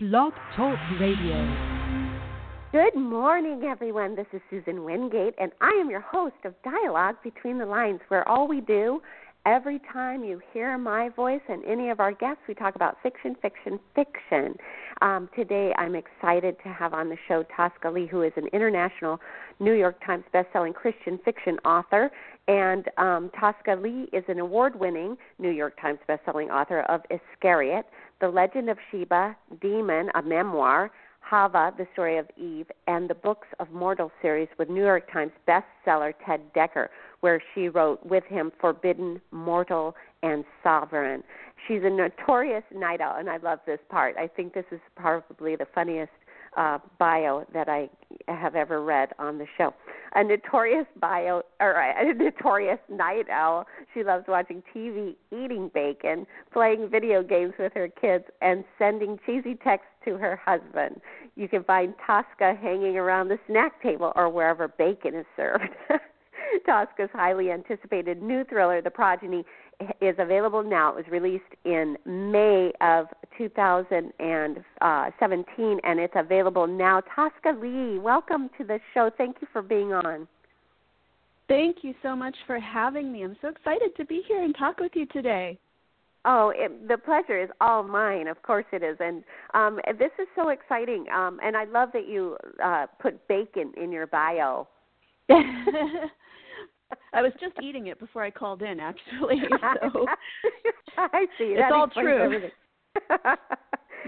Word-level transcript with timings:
Blog 0.00 0.32
Talk 0.54 0.78
Radio. 1.00 1.42
Good 2.70 2.94
morning, 2.94 3.64
everyone. 3.64 4.14
This 4.14 4.28
is 4.32 4.40
Susan 4.48 4.84
Wingate, 4.84 5.34
and 5.38 5.50
I 5.60 5.70
am 5.70 5.90
your 5.90 6.02
host 6.02 6.36
of 6.44 6.54
Dialogue 6.62 7.16
Between 7.24 7.58
the 7.58 7.66
Lines, 7.66 7.98
where 8.06 8.26
all 8.28 8.46
we 8.46 8.60
do 8.60 9.02
every 9.44 9.80
time 9.92 10.22
you 10.22 10.40
hear 10.52 10.78
my 10.78 11.08
voice 11.08 11.40
and 11.48 11.64
any 11.64 11.88
of 11.90 11.98
our 11.98 12.12
guests, 12.12 12.42
we 12.46 12.54
talk 12.54 12.76
about 12.76 12.98
fiction, 13.02 13.34
fiction, 13.42 13.80
fiction. 13.96 14.54
Um, 15.00 15.28
today, 15.34 15.72
I'm 15.76 15.94
excited 15.94 16.56
to 16.62 16.68
have 16.68 16.94
on 16.94 17.08
the 17.08 17.16
show 17.26 17.44
Tosca 17.56 17.90
Lee, 17.90 18.06
who 18.06 18.22
is 18.22 18.32
an 18.36 18.46
international 18.52 19.18
New 19.58 19.72
York 19.72 19.96
Times 20.04 20.24
bestselling 20.32 20.74
Christian 20.74 21.18
fiction 21.24 21.58
author. 21.64 22.10
And 22.46 22.86
um, 22.98 23.30
Tosca 23.38 23.76
Lee 23.80 24.08
is 24.12 24.24
an 24.28 24.38
award 24.38 24.78
winning 24.78 25.16
New 25.38 25.50
York 25.50 25.80
Times 25.80 25.98
bestselling 26.08 26.50
author 26.50 26.82
of 26.82 27.00
Iscariot, 27.10 27.86
The 28.20 28.28
Legend 28.28 28.68
of 28.70 28.78
Sheba, 28.90 29.36
Demon, 29.60 30.10
a 30.14 30.22
memoir. 30.22 30.90
Havah, 31.30 31.76
The 31.76 31.86
Story 31.92 32.16
of 32.16 32.26
Eve, 32.38 32.70
and 32.86 33.08
the 33.08 33.14
Books 33.14 33.48
of 33.60 33.70
Mortal 33.70 34.10
series 34.22 34.48
with 34.58 34.70
New 34.70 34.82
York 34.82 35.12
Times 35.12 35.32
bestseller 35.46 36.14
Ted 36.24 36.40
Dekker, 36.54 36.88
where 37.20 37.42
she 37.54 37.68
wrote 37.68 38.04
with 38.04 38.24
him 38.24 38.50
Forbidden, 38.60 39.20
Mortal, 39.30 39.94
and 40.22 40.44
Sovereign. 40.62 41.22
She's 41.66 41.82
a 41.84 41.90
notorious 41.90 42.64
night 42.74 43.00
owl, 43.00 43.16
and 43.18 43.28
I 43.28 43.36
love 43.38 43.58
this 43.66 43.80
part. 43.90 44.16
I 44.16 44.26
think 44.26 44.54
this 44.54 44.64
is 44.70 44.80
probably 44.96 45.54
the 45.54 45.66
funniest 45.74 46.12
uh, 46.56 46.78
bio 46.98 47.44
that 47.52 47.68
I 47.68 47.90
have 48.26 48.56
ever 48.56 48.82
read 48.82 49.10
on 49.18 49.36
the 49.36 49.46
show. 49.58 49.74
A 50.14 50.24
notorious 50.24 50.86
bio, 51.00 51.42
or 51.60 51.72
a 51.72 52.14
notorious 52.14 52.78
night 52.88 53.28
owl. 53.30 53.66
She 53.94 54.02
loves 54.02 54.24
watching 54.28 54.62
TV, 54.74 55.14
eating 55.32 55.70
bacon, 55.74 56.26
playing 56.52 56.88
video 56.90 57.22
games 57.22 57.54
with 57.58 57.72
her 57.74 57.88
kids, 57.88 58.24
and 58.40 58.64
sending 58.78 59.18
cheesy 59.26 59.54
texts 59.54 59.90
to 60.04 60.16
her 60.16 60.40
husband. 60.44 61.00
You 61.36 61.48
can 61.48 61.64
find 61.64 61.94
Tosca 62.06 62.54
hanging 62.60 62.96
around 62.96 63.28
the 63.28 63.38
snack 63.46 63.82
table 63.82 64.12
or 64.16 64.28
wherever 64.28 64.68
bacon 64.68 65.14
is 65.14 65.26
served. 65.36 65.68
Tosca's 66.66 67.10
highly 67.12 67.50
anticipated 67.50 68.22
new 68.22 68.44
thriller, 68.44 68.80
The 68.80 68.90
Progeny, 68.90 69.44
is 70.00 70.16
available 70.18 70.62
now. 70.62 70.90
It 70.90 70.96
was 70.96 71.04
released 71.10 71.44
in 71.64 71.96
May 72.04 72.72
of 72.80 73.06
2017, 73.38 75.80
and 75.84 76.00
it's 76.00 76.14
available 76.16 76.66
now. 76.66 77.00
Tosca 77.14 77.52
Lee, 77.60 77.98
welcome 77.98 78.50
to 78.58 78.64
the 78.64 78.80
show. 78.92 79.08
Thank 79.16 79.36
you 79.40 79.46
for 79.52 79.62
being 79.62 79.92
on. 79.92 80.26
Thank 81.46 81.76
you 81.82 81.94
so 82.02 82.16
much 82.16 82.36
for 82.46 82.60
having 82.60 83.12
me. 83.12 83.22
I'm 83.22 83.36
so 83.40 83.48
excited 83.48 83.96
to 83.96 84.04
be 84.04 84.22
here 84.28 84.42
and 84.42 84.54
talk 84.56 84.80
with 84.80 84.92
you 84.94 85.06
today. 85.06 85.58
Oh, 86.24 86.52
it, 86.54 86.88
the 86.88 86.98
pleasure 86.98 87.40
is 87.40 87.48
all 87.60 87.82
mine. 87.82 88.28
Of 88.28 88.42
course 88.42 88.66
it 88.72 88.82
is, 88.82 88.96
and 89.00 89.22
um, 89.54 89.78
this 89.98 90.10
is 90.20 90.26
so 90.36 90.48
exciting. 90.48 91.06
Um, 91.14 91.38
and 91.42 91.56
I 91.56 91.64
love 91.64 91.90
that 91.94 92.06
you 92.08 92.36
uh, 92.62 92.86
put 93.00 93.26
bacon 93.28 93.72
in 93.80 93.90
your 93.92 94.08
bio. 94.08 94.68
I 95.30 96.10
was 97.22 97.32
just 97.40 97.54
eating 97.62 97.86
it 97.86 97.98
before 98.00 98.24
I 98.24 98.30
called 98.30 98.62
in, 98.62 98.80
actually. 98.80 99.42
So 99.92 100.06
I 100.96 101.26
see. 101.38 101.54
It's 101.56 101.72
all 101.72 101.88
true. 101.88 102.50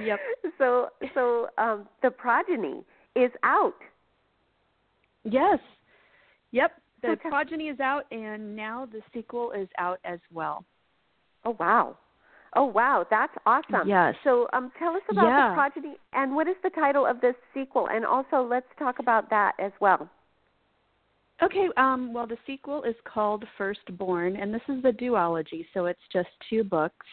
Yep. 0.03 0.19
So, 0.59 0.89
so 1.15 1.49
um, 1.57 1.89
the 2.03 2.11
progeny 2.11 2.83
is 3.17 3.31
out. 3.43 3.77
Yes. 5.25 5.59
Yep. 6.53 6.73
The 7.01 7.17
progeny 7.31 7.69
is 7.69 7.81
out, 7.81 8.05
and 8.11 8.55
now 8.55 8.87
the 8.91 9.01
sequel 9.15 9.53
is 9.53 9.69
out 9.79 10.01
as 10.05 10.19
well. 10.31 10.65
Oh 11.47 11.57
wow. 11.59 11.97
Oh 12.55 12.65
wow, 12.65 13.07
that's 13.09 13.33
awesome. 13.47 13.89
Yes. 13.89 14.15
So 14.23 14.49
um 14.53 14.71
tell 14.79 14.95
us 14.95 15.03
about 15.11 15.27
yeah. 15.27 15.49
the 15.49 15.55
progeny 15.55 15.97
and 16.13 16.35
what 16.35 16.47
is 16.49 16.57
the 16.63 16.71
title 16.71 17.07
of 17.07 17.21
this 17.21 17.37
sequel 17.55 17.89
and 17.91 18.05
also 18.05 18.43
let's 18.43 18.67
talk 18.79 18.99
about 18.99 19.31
that 19.31 19.53
as 19.59 19.73
well. 19.81 20.11
Okay, 21.43 21.69
um, 21.79 22.13
well, 22.13 22.27
the 22.27 22.37
sequel 22.47 22.83
is 22.83 22.95
called 23.05 23.45
Firstborn, 23.57 24.37
and 24.37 24.53
this 24.53 24.61
is 24.69 24.83
the 24.83 24.91
duology, 24.91 25.65
so 25.73 25.87
it's 25.87 26.01
just 26.13 26.29
two 26.51 26.63
books. 26.63 27.07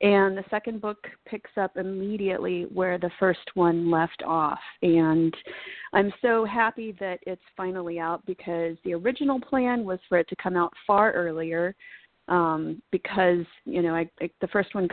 And 0.00 0.38
the 0.38 0.44
second 0.48 0.80
book 0.80 0.98
picks 1.26 1.50
up 1.56 1.76
immediately 1.76 2.66
where 2.72 2.98
the 2.98 3.10
first 3.18 3.40
one 3.54 3.90
left 3.90 4.22
off. 4.24 4.60
And 4.82 5.34
I'm 5.92 6.12
so 6.22 6.44
happy 6.44 6.96
that 7.00 7.18
it's 7.26 7.42
finally 7.56 7.98
out 7.98 8.24
because 8.24 8.76
the 8.84 8.94
original 8.94 9.40
plan 9.40 9.84
was 9.84 9.98
for 10.08 10.18
it 10.18 10.28
to 10.28 10.36
come 10.36 10.56
out 10.56 10.72
far 10.86 11.12
earlier. 11.12 11.74
Um, 12.28 12.82
because 12.92 13.46
you 13.64 13.80
know, 13.80 13.94
I, 13.94 14.08
I, 14.20 14.28
the 14.42 14.48
first 14.48 14.74
one 14.74 14.86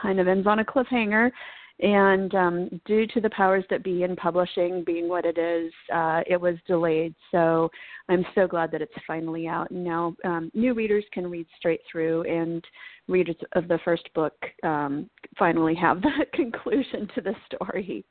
kind 0.00 0.20
of 0.20 0.28
ends 0.28 0.46
on 0.46 0.60
a 0.60 0.64
cliffhanger, 0.64 1.32
and 1.80 2.34
um, 2.34 2.80
due 2.86 3.06
to 3.08 3.20
the 3.20 3.30
powers 3.30 3.64
that 3.68 3.84
be 3.84 4.02
in 4.02 4.16
publishing 4.16 4.82
being 4.84 5.08
what 5.08 5.26
it 5.26 5.36
is, 5.36 5.72
uh, 5.94 6.22
it 6.26 6.40
was 6.40 6.56
delayed. 6.66 7.14
So 7.30 7.70
I'm 8.08 8.24
so 8.34 8.46
glad 8.46 8.70
that 8.72 8.80
it's 8.80 8.94
finally 9.06 9.46
out. 9.46 9.70
And 9.70 9.84
now 9.84 10.16
um, 10.24 10.50
new 10.54 10.72
readers 10.72 11.04
can 11.12 11.28
read 11.28 11.46
straight 11.58 11.80
through, 11.90 12.22
and 12.22 12.64
readers 13.08 13.36
of 13.52 13.68
the 13.68 13.78
first 13.84 14.08
book 14.14 14.34
um, 14.62 15.10
finally 15.38 15.74
have 15.74 16.00
the 16.02 16.26
conclusion 16.32 17.08
to 17.14 17.20
the 17.20 17.34
story. 17.46 18.04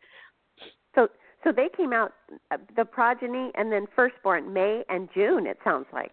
So, 0.94 1.08
so 1.44 1.52
they 1.52 1.70
came 1.76 1.92
out, 1.92 2.14
uh, 2.52 2.58
the 2.76 2.86
progeny, 2.86 3.52
and 3.56 3.72
then 3.72 3.88
firstborn 3.96 4.54
May 4.54 4.84
and 4.90 5.10
June. 5.16 5.48
It 5.48 5.58
sounds 5.64 5.88
like. 5.92 6.12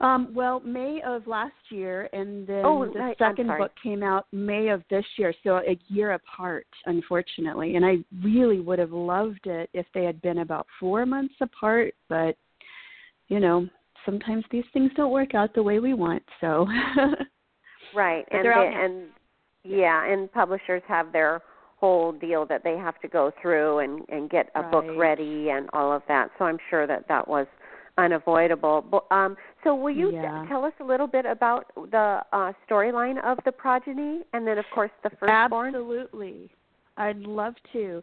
Um, 0.00 0.34
well, 0.34 0.60
May 0.60 1.00
of 1.06 1.26
last 1.26 1.54
year, 1.70 2.08
and 2.12 2.46
then 2.46 2.62
oh, 2.64 2.84
the 2.92 2.98
right. 2.98 3.18
second 3.18 3.46
book 3.46 3.72
came 3.80 4.02
out 4.02 4.26
May 4.32 4.68
of 4.68 4.82
this 4.90 5.04
year, 5.16 5.32
so 5.44 5.58
a 5.58 5.78
year 5.88 6.12
apart, 6.12 6.66
unfortunately. 6.86 7.76
And 7.76 7.84
I 7.84 7.98
really 8.22 8.60
would 8.60 8.78
have 8.80 8.92
loved 8.92 9.46
it 9.46 9.70
if 9.72 9.86
they 9.94 10.04
had 10.04 10.20
been 10.20 10.38
about 10.38 10.66
four 10.80 11.06
months 11.06 11.34
apart, 11.40 11.94
but 12.08 12.36
you 13.28 13.40
know, 13.40 13.68
sometimes 14.04 14.44
these 14.50 14.64
things 14.72 14.90
don't 14.96 15.12
work 15.12 15.34
out 15.34 15.54
the 15.54 15.62
way 15.62 15.78
we 15.78 15.94
want. 15.94 16.22
So, 16.40 16.66
right, 17.94 18.24
and 18.30 18.46
and 18.46 19.08
yeah, 19.62 20.10
and 20.10 20.30
publishers 20.32 20.82
have 20.88 21.12
their 21.12 21.40
whole 21.78 22.12
deal 22.12 22.46
that 22.46 22.62
they 22.64 22.76
have 22.76 23.00
to 23.00 23.08
go 23.08 23.32
through 23.40 23.78
and 23.78 24.02
and 24.08 24.28
get 24.28 24.50
a 24.54 24.62
right. 24.62 24.72
book 24.72 24.84
ready 24.96 25.50
and 25.50 25.68
all 25.72 25.92
of 25.92 26.02
that. 26.08 26.30
So 26.38 26.44
I'm 26.44 26.58
sure 26.68 26.86
that 26.86 27.06
that 27.08 27.26
was 27.26 27.46
unavoidable. 27.98 29.04
Um, 29.10 29.36
so, 29.62 29.74
will 29.74 29.94
you 29.94 30.12
yeah. 30.12 30.44
tell 30.48 30.64
us 30.64 30.72
a 30.80 30.84
little 30.84 31.06
bit 31.06 31.26
about 31.26 31.66
the 31.74 32.20
uh, 32.32 32.52
storyline 32.68 33.22
of 33.24 33.38
the 33.44 33.52
progeny, 33.52 34.20
and 34.32 34.46
then, 34.46 34.58
of 34.58 34.64
course, 34.74 34.90
the 35.02 35.10
firstborn? 35.10 35.74
Absolutely, 35.74 36.50
I'd 36.96 37.20
love 37.20 37.54
to. 37.72 38.02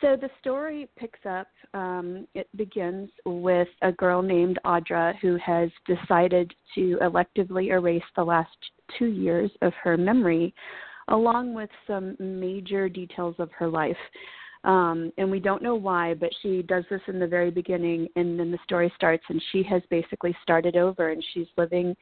So 0.00 0.16
the 0.16 0.30
story 0.40 0.88
picks 0.96 1.20
up. 1.28 1.46
Um, 1.74 2.26
it 2.34 2.48
begins 2.56 3.10
with 3.26 3.68
a 3.82 3.92
girl 3.92 4.22
named 4.22 4.58
Audra 4.64 5.14
who 5.20 5.36
has 5.44 5.68
decided 5.86 6.52
to 6.74 6.98
electively 7.02 7.68
erase 7.68 8.02
the 8.16 8.24
last 8.24 8.56
two 8.98 9.06
years 9.06 9.50
of 9.60 9.74
her 9.82 9.98
memory, 9.98 10.54
along 11.08 11.54
with 11.54 11.68
some 11.86 12.16
major 12.18 12.88
details 12.88 13.34
of 13.38 13.50
her 13.52 13.68
life. 13.68 13.96
Um, 14.64 15.12
and 15.16 15.30
we 15.30 15.40
don't 15.40 15.62
know 15.62 15.74
why, 15.74 16.14
but 16.14 16.30
she 16.42 16.62
does 16.62 16.84
this 16.90 17.00
in 17.08 17.18
the 17.18 17.26
very 17.26 17.50
beginning, 17.50 18.08
and 18.16 18.38
then 18.38 18.50
the 18.50 18.58
story 18.64 18.92
starts, 18.94 19.24
and 19.28 19.42
she 19.52 19.62
has 19.64 19.82
basically 19.88 20.36
started 20.42 20.76
over, 20.76 21.10
and 21.10 21.24
she's 21.32 21.46
living 21.56 21.96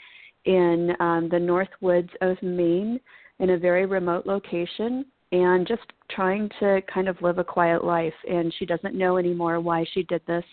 in 0.45 0.95
um, 0.99 1.29
the 1.31 1.39
North 1.39 1.69
Woods 1.81 2.11
of 2.21 2.41
Maine 2.43 2.99
in 3.39 3.51
a 3.51 3.59
very 3.59 3.87
remote 3.87 4.27
location, 4.27 5.05
and 5.31 5.69
just 5.69 5.83
trying 6.11 6.51
to 6.59 6.81
kind 6.93 7.09
of 7.09 7.21
live 7.23 7.39
a 7.39 7.45
quiet 7.45 7.85
life. 7.85 8.15
And 8.29 8.53
she 8.59 8.67
doesn't 8.67 8.95
know 8.95 9.19
anymore 9.19 9.61
why 9.61 9.85
she 9.93 10.03
did 10.05 10.23
this. 10.27 10.45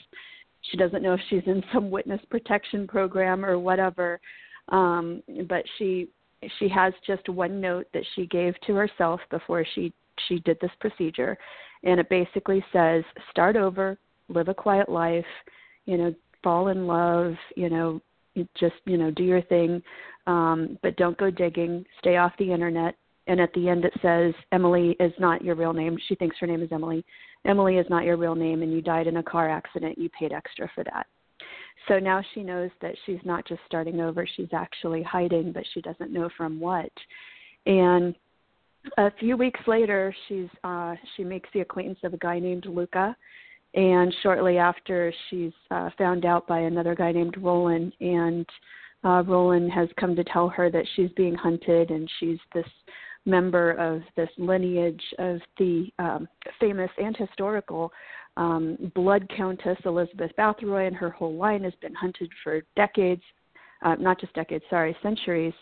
She 0.70 0.78
doesn't 0.78 1.02
know 1.02 1.14
if 1.14 1.22
she's 1.30 1.44
in 1.48 1.64
some 1.74 1.90
witness 1.90 2.22
protection 2.30 2.88
program 2.88 3.44
or 3.44 3.58
whatever, 3.58 4.20
um, 4.70 5.24
but 5.48 5.64
she 5.78 6.10
she 6.60 6.68
has 6.70 6.94
just 7.08 7.28
one 7.30 7.60
note 7.60 7.88
that 7.94 8.04
she 8.14 8.28
gave 8.28 8.54
to 8.68 8.76
herself 8.76 9.20
before 9.32 9.66
she 9.74 9.94
she 10.28 10.40
did 10.40 10.58
this 10.62 10.72
procedure 10.80 11.38
and 11.86 12.00
it 12.00 12.10
basically 12.10 12.64
says 12.74 13.04
start 13.32 13.56
over 13.56 13.98
live 14.28 14.48
a 14.48 14.54
quiet 14.54 14.90
life 14.90 15.26
you 15.86 15.98
know 15.98 16.14
fall 16.44 16.68
in 16.68 16.86
love 16.86 17.34
you 17.56 17.70
know 17.70 18.02
just 18.58 18.76
you 18.86 18.98
know 18.98 19.12
do 19.12 19.24
your 19.24 19.42
thing. 19.44 19.82
Um 20.28 20.78
but 20.82 20.98
don't 20.98 21.18
go 21.18 21.30
digging. 21.30 21.86
Stay 22.00 22.18
off 22.18 22.34
the 22.38 22.52
internet. 22.52 22.96
And 23.28 23.40
at 23.40 23.54
the 23.54 23.70
end 23.70 23.86
it 23.86 23.94
says 24.02 24.34
emily 24.52 24.96
is 25.00 25.14
not 25.20 25.44
your 25.44 25.56
real 25.56 25.74
name. 25.74 25.98
She 26.08 26.16
thinks 26.16 26.38
her 26.40 26.48
name 26.48 26.62
is 26.62 26.72
emily. 26.72 27.06
Emily 27.46 27.78
is 27.78 27.86
not 27.90 28.04
your 28.04 28.18
real 28.18 28.36
name 28.36 28.62
and 28.62 28.72
you 28.72 28.82
died 28.82 29.08
in 29.08 29.18
a 29.18 29.24
car 29.24 29.50
accident. 29.50 29.98
You 29.98 30.10
paid 30.10 30.34
extra 30.34 30.70
for 30.76 30.84
that. 30.86 31.08
So 31.88 32.00
now 32.00 32.22
she 32.34 32.42
knows 32.42 32.72
that 32.82 32.96
she's 33.06 33.20
not 33.24 33.48
just 33.48 33.62
starting 33.66 34.02
over. 34.02 34.28
She's 34.36 34.54
actually 34.54 35.04
hiding 35.04 35.52
but 35.52 35.64
she 35.74 35.82
doesn't 35.82 36.12
know 36.12 36.30
from 36.38 36.60
what. 36.60 36.92
And 37.66 38.16
a 38.98 39.12
few 39.20 39.38
weeks 39.38 39.60
later, 39.68 40.14
she's 40.28 40.50
uh, 40.64 40.96
she 41.16 41.24
makes 41.24 41.50
the 41.54 41.62
acquaintance 41.62 42.00
of 42.04 42.14
a 42.14 42.18
guy 42.18 42.40
named 42.40 42.66
Luca, 42.66 43.16
and 43.74 44.14
shortly 44.24 44.58
after, 44.58 45.14
she's 45.30 45.52
uh, 45.72 45.90
found 45.98 46.26
out 46.26 46.48
by 46.48 46.60
another 46.60 46.96
guy 46.96 47.12
named 47.12 47.36
Roland, 47.38 47.94
and 48.00 48.46
uh, 49.04 49.24
Roland 49.28 49.72
has 49.72 49.90
come 50.00 50.16
to 50.16 50.24
tell 50.24 50.48
her 50.50 50.72
that 50.72 50.86
she's 50.96 51.12
being 51.16 51.36
hunted 51.36 51.92
and 51.92 52.10
she's 52.20 52.40
this 52.54 52.68
member 53.26 53.72
of 53.72 54.02
this 54.16 54.30
lineage 54.38 55.04
of 55.20 55.40
the 55.58 55.88
um, 56.00 56.28
famous 56.60 56.90
and 56.98 57.18
historical 57.18 57.92
um, 58.38 58.92
blood 58.96 59.28
countess 59.36 59.78
Elizabeth 59.86 60.32
Bathory, 60.38 60.88
and 60.88 60.96
her 60.96 61.10
whole 61.10 61.36
line 61.36 61.64
has 61.64 61.74
been 61.82 61.94
hunted 61.94 62.30
for 62.44 62.62
decades, 62.76 63.22
uh, 63.84 63.96
not 63.96 64.20
just 64.20 64.34
decades, 64.34 64.64
sorry, 64.70 64.96
centuries. 65.02 65.54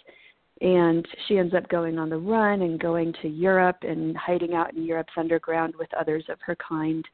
And 0.63 1.05
she 1.27 1.37
ends 1.37 1.53
up 1.53 1.67
going 1.67 1.99
on 1.99 2.09
the 2.09 2.17
run 2.17 2.61
and 2.61 2.79
going 2.79 3.13
to 3.21 3.27
Europe 3.27 3.77
and 3.81 4.15
hiding 4.15 4.53
out 4.53 4.73
in 4.73 4.83
Europe's 4.83 5.11
underground 5.17 5.73
with 5.77 5.93
others 5.93 6.23
of 6.29 6.39
her 6.45 6.55
kind, 6.55 7.05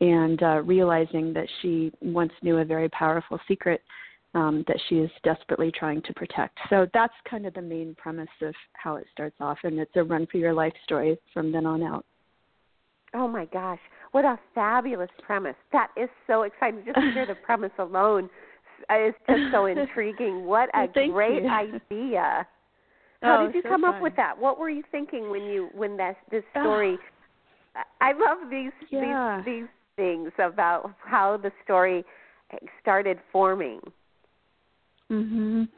and 0.00 0.42
uh, 0.42 0.60
realizing 0.62 1.32
that 1.32 1.48
she 1.60 1.90
once 2.02 2.32
knew 2.42 2.58
a 2.58 2.64
very 2.64 2.90
powerful 2.90 3.40
secret 3.48 3.80
um, 4.34 4.64
that 4.66 4.78
she 4.88 4.96
is 4.96 5.10
desperately 5.24 5.70
trying 5.70 6.02
to 6.02 6.12
protect. 6.14 6.58
So 6.70 6.86
that's 6.92 7.14
kind 7.28 7.46
of 7.46 7.54
the 7.54 7.62
main 7.62 7.94
premise 7.96 8.28
of 8.42 8.54
how 8.74 8.96
it 8.96 9.06
starts 9.10 9.36
off, 9.40 9.58
and 9.64 9.78
it's 9.78 9.96
a 9.96 10.04
run 10.04 10.26
for 10.30 10.36
your 10.36 10.52
life 10.52 10.74
story 10.84 11.16
from 11.32 11.50
then 11.50 11.64
on 11.64 11.82
out. 11.82 12.04
Oh 13.14 13.28
my 13.28 13.44
gosh, 13.46 13.80
what 14.12 14.24
a 14.24 14.38
fabulous 14.54 15.10
premise! 15.22 15.56
That 15.72 15.88
is 15.96 16.08
so 16.26 16.42
exciting. 16.42 16.82
Just 16.84 16.96
to 16.96 17.10
hear 17.12 17.26
the 17.26 17.34
premise 17.44 17.72
alone 17.78 18.30
is 18.90 19.14
just 19.26 19.40
so 19.50 19.66
intriguing. 19.66 20.44
What 20.44 20.70
a 20.74 20.86
great 21.10 21.44
idea! 21.46 22.46
How 23.22 23.42
oh, 23.42 23.46
did 23.46 23.54
you 23.54 23.62
so 23.62 23.68
come 23.68 23.82
fun. 23.82 23.94
up 23.94 24.02
with 24.02 24.16
that? 24.16 24.36
What 24.36 24.58
were 24.58 24.70
you 24.70 24.82
thinking 24.90 25.30
when 25.30 25.42
you 25.42 25.70
when 25.74 25.96
this 25.96 26.16
this 26.30 26.42
story? 26.50 26.98
I 28.00 28.12
love 28.12 28.50
these 28.50 28.72
yeah. 28.90 29.42
these 29.44 29.60
these 29.60 29.68
things 29.96 30.32
about 30.38 30.94
how 31.04 31.36
the 31.36 31.52
story 31.64 32.04
started 32.80 33.18
forming. 33.30 33.80
Mhm. 35.10 35.68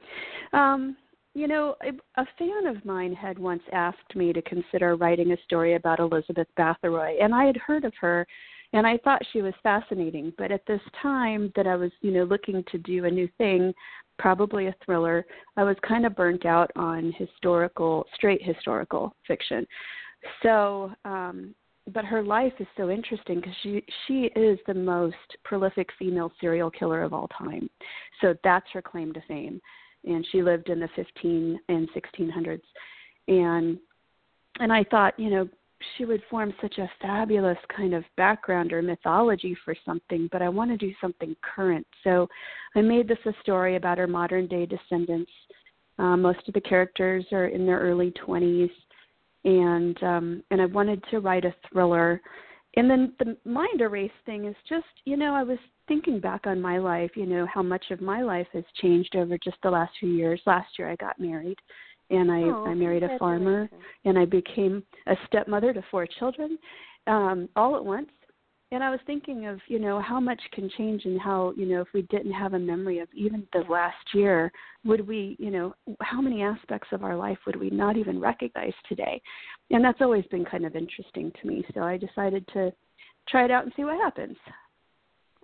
Um, 0.53 0.97
you 1.35 1.49
know, 1.49 1.75
a, 1.83 1.89
a 2.21 2.27
fan 2.39 2.67
of 2.67 2.85
mine 2.85 3.13
had 3.13 3.39
once 3.39 3.63
asked 3.73 4.15
me 4.15 4.33
to 4.33 4.41
consider 4.43 4.95
writing 4.95 5.33
a 5.33 5.37
story 5.45 5.75
about 5.75 5.99
Elizabeth 5.99 6.47
Bathory, 6.57 7.23
and 7.23 7.35
I 7.35 7.45
had 7.45 7.57
heard 7.57 7.85
of 7.85 7.93
her, 8.01 8.27
and 8.73 8.87
I 8.87 8.99
thought 8.99 9.23
she 9.33 9.43
was 9.43 9.55
fascinating. 9.63 10.33
But 10.39 10.53
at 10.53 10.65
this 10.67 10.81
time 11.03 11.53
that 11.57 11.67
I 11.67 11.75
was, 11.75 11.91
you 12.01 12.13
know, 12.13 12.25
looking 12.25 12.65
to 12.71 12.79
do 12.79 13.05
a 13.05 13.11
new 13.11 13.29
thing, 13.37 13.75
probably 14.19 14.67
a 14.67 14.75
thriller, 14.85 15.25
I 15.57 15.65
was 15.65 15.77
kind 15.87 16.07
of 16.07 16.17
burnt 16.17 16.47
out 16.47 16.71
on 16.77 17.13
historical, 17.17 18.07
straight 18.15 18.43
historical 18.43 19.15
fiction. 19.27 19.67
So, 20.43 20.93
um, 21.05 21.55
but 21.93 22.05
her 22.05 22.23
life 22.23 22.53
is 22.59 22.67
so 22.77 22.89
interesting 22.91 23.41
because 23.41 23.55
she 23.63 23.85
she 24.07 24.31
is 24.37 24.59
the 24.67 24.75
most 24.75 25.17
prolific 25.45 25.91
female 25.99 26.33
serial 26.41 26.71
killer 26.71 27.03
of 27.03 27.13
all 27.13 27.29
time. 27.29 27.69
So 28.21 28.35
that's 28.43 28.67
her 28.73 28.81
claim 28.81 29.13
to 29.13 29.21
fame, 29.29 29.61
and 30.05 30.27
she 30.33 30.43
lived 30.43 30.71
in 30.71 30.81
the 30.81 30.89
15 30.97 31.61
and 31.69 31.89
1600s, 31.91 32.63
and 33.29 33.79
and 34.61 34.73
I 34.73 34.85
thought 34.85 35.19
you 35.19 35.29
know 35.29 35.49
she 35.97 36.05
would 36.05 36.23
form 36.31 36.53
such 36.61 36.79
a 36.79 36.91
fabulous 37.01 37.59
kind 37.75 37.95
of 37.95 38.05
background 38.17 38.73
or 38.73 38.83
mythology 38.83 39.57
for 39.65 39.75
something, 39.85 40.29
but 40.33 40.43
I 40.43 40.49
want 40.49 40.71
to 40.71 40.77
do 40.77 40.93
something 41.01 41.35
current. 41.43 41.87
So 42.03 42.29
I 42.75 42.81
made 42.81 43.09
this 43.09 43.19
a 43.27 43.33
story 43.43 43.77
about 43.77 43.99
her 43.99 44.07
modern 44.07 44.47
day 44.47 44.67
descendants. 44.67 45.31
Uh, 45.99 46.17
most 46.17 46.47
of 46.49 46.55
the 46.55 46.61
characters 46.61 47.25
are 47.33 47.47
in 47.47 47.67
their 47.67 47.79
early 47.79 48.13
20s 48.27 48.71
and 49.45 50.03
um 50.03 50.43
and 50.51 50.61
I 50.61 50.67
wanted 50.67 51.03
to 51.11 51.21
write 51.21 51.45
a 51.45 51.55
thriller. 51.71 52.21
And 52.77 52.91
then 52.91 53.13
the 53.21 53.37
mind 53.45 53.81
erase 53.81 54.11
thing 54.27 54.47
is 54.47 54.57
just, 54.69 54.87
you 55.05 55.17
know, 55.17 55.33
I 55.33 55.45
was 55.45 55.59
thinking 55.87 56.19
back 56.19 56.47
on 56.47 56.61
my 56.61 56.79
life, 56.79 57.13
you 57.15 57.27
know, 57.27 57.47
how 57.47 57.63
much 57.63 57.85
of 57.93 58.01
my 58.01 58.23
life 58.23 58.49
has 58.53 58.65
changed 58.83 59.15
over 59.15 59.39
just 59.39 59.59
the 59.63 59.71
last 59.71 59.93
few 60.01 60.09
years. 60.09 60.41
Last 60.45 60.77
year 60.77 60.91
I 60.91 60.97
got 60.97 61.21
married 61.21 61.59
and 62.11 62.31
I 62.31 62.43
oh, 62.43 62.65
I 62.67 62.75
married 62.75 63.03
a 63.03 63.19
farmer 63.19 63.69
and 64.05 64.19
I 64.19 64.25
became 64.25 64.83
a 65.07 65.15
stepmother 65.27 65.73
to 65.73 65.83
four 65.91 66.07
children 66.19 66.59
um 67.07 67.49
all 67.57 67.77
at 67.77 67.85
once 67.85 68.09
and 68.75 68.83
I 68.83 68.91
was 68.91 68.99
thinking 69.07 69.47
of, 69.47 69.61
you 69.69 69.79
know, 69.79 70.01
how 70.01 70.19
much 70.19 70.41
can 70.53 70.69
change 70.77 71.05
and 71.05 71.21
how, 71.21 71.53
you 71.57 71.65
know, 71.65 71.81
if 71.81 71.89
we 71.95 72.03
didn't 72.03 72.33
have 72.33 72.55
a 72.55 72.59
memory 72.59 72.99
of 72.99 73.09
even 73.15 73.47
the 73.53 73.61
last 73.71 74.05
year, 74.13 74.51
would 74.85 75.07
we, 75.07 75.37
you 75.39 75.53
know, 75.53 75.75
how 76.03 76.21
many 76.21 76.43
aspects 76.43 76.89
of 76.91 77.05
our 77.05 77.15
life 77.15 77.39
would 77.47 77.55
we 77.55 77.71
not 77.71 77.97
even 77.97 78.19
recognize 78.19 78.73
today? 78.89 79.23
And 79.71 79.85
that's 79.85 80.01
always 80.01 80.25
been 80.27 80.45
kind 80.45 80.65
of 80.67 80.75
interesting 80.75 81.31
to 81.41 81.47
me. 81.47 81.65
So 81.73 81.83
I 81.83 81.97
decided 81.97 82.49
to 82.55 82.73
try 83.29 83.45
it 83.45 83.53
out 83.53 83.63
and 83.63 83.73
see 83.77 83.85
what 83.85 84.01
happens. 84.01 84.37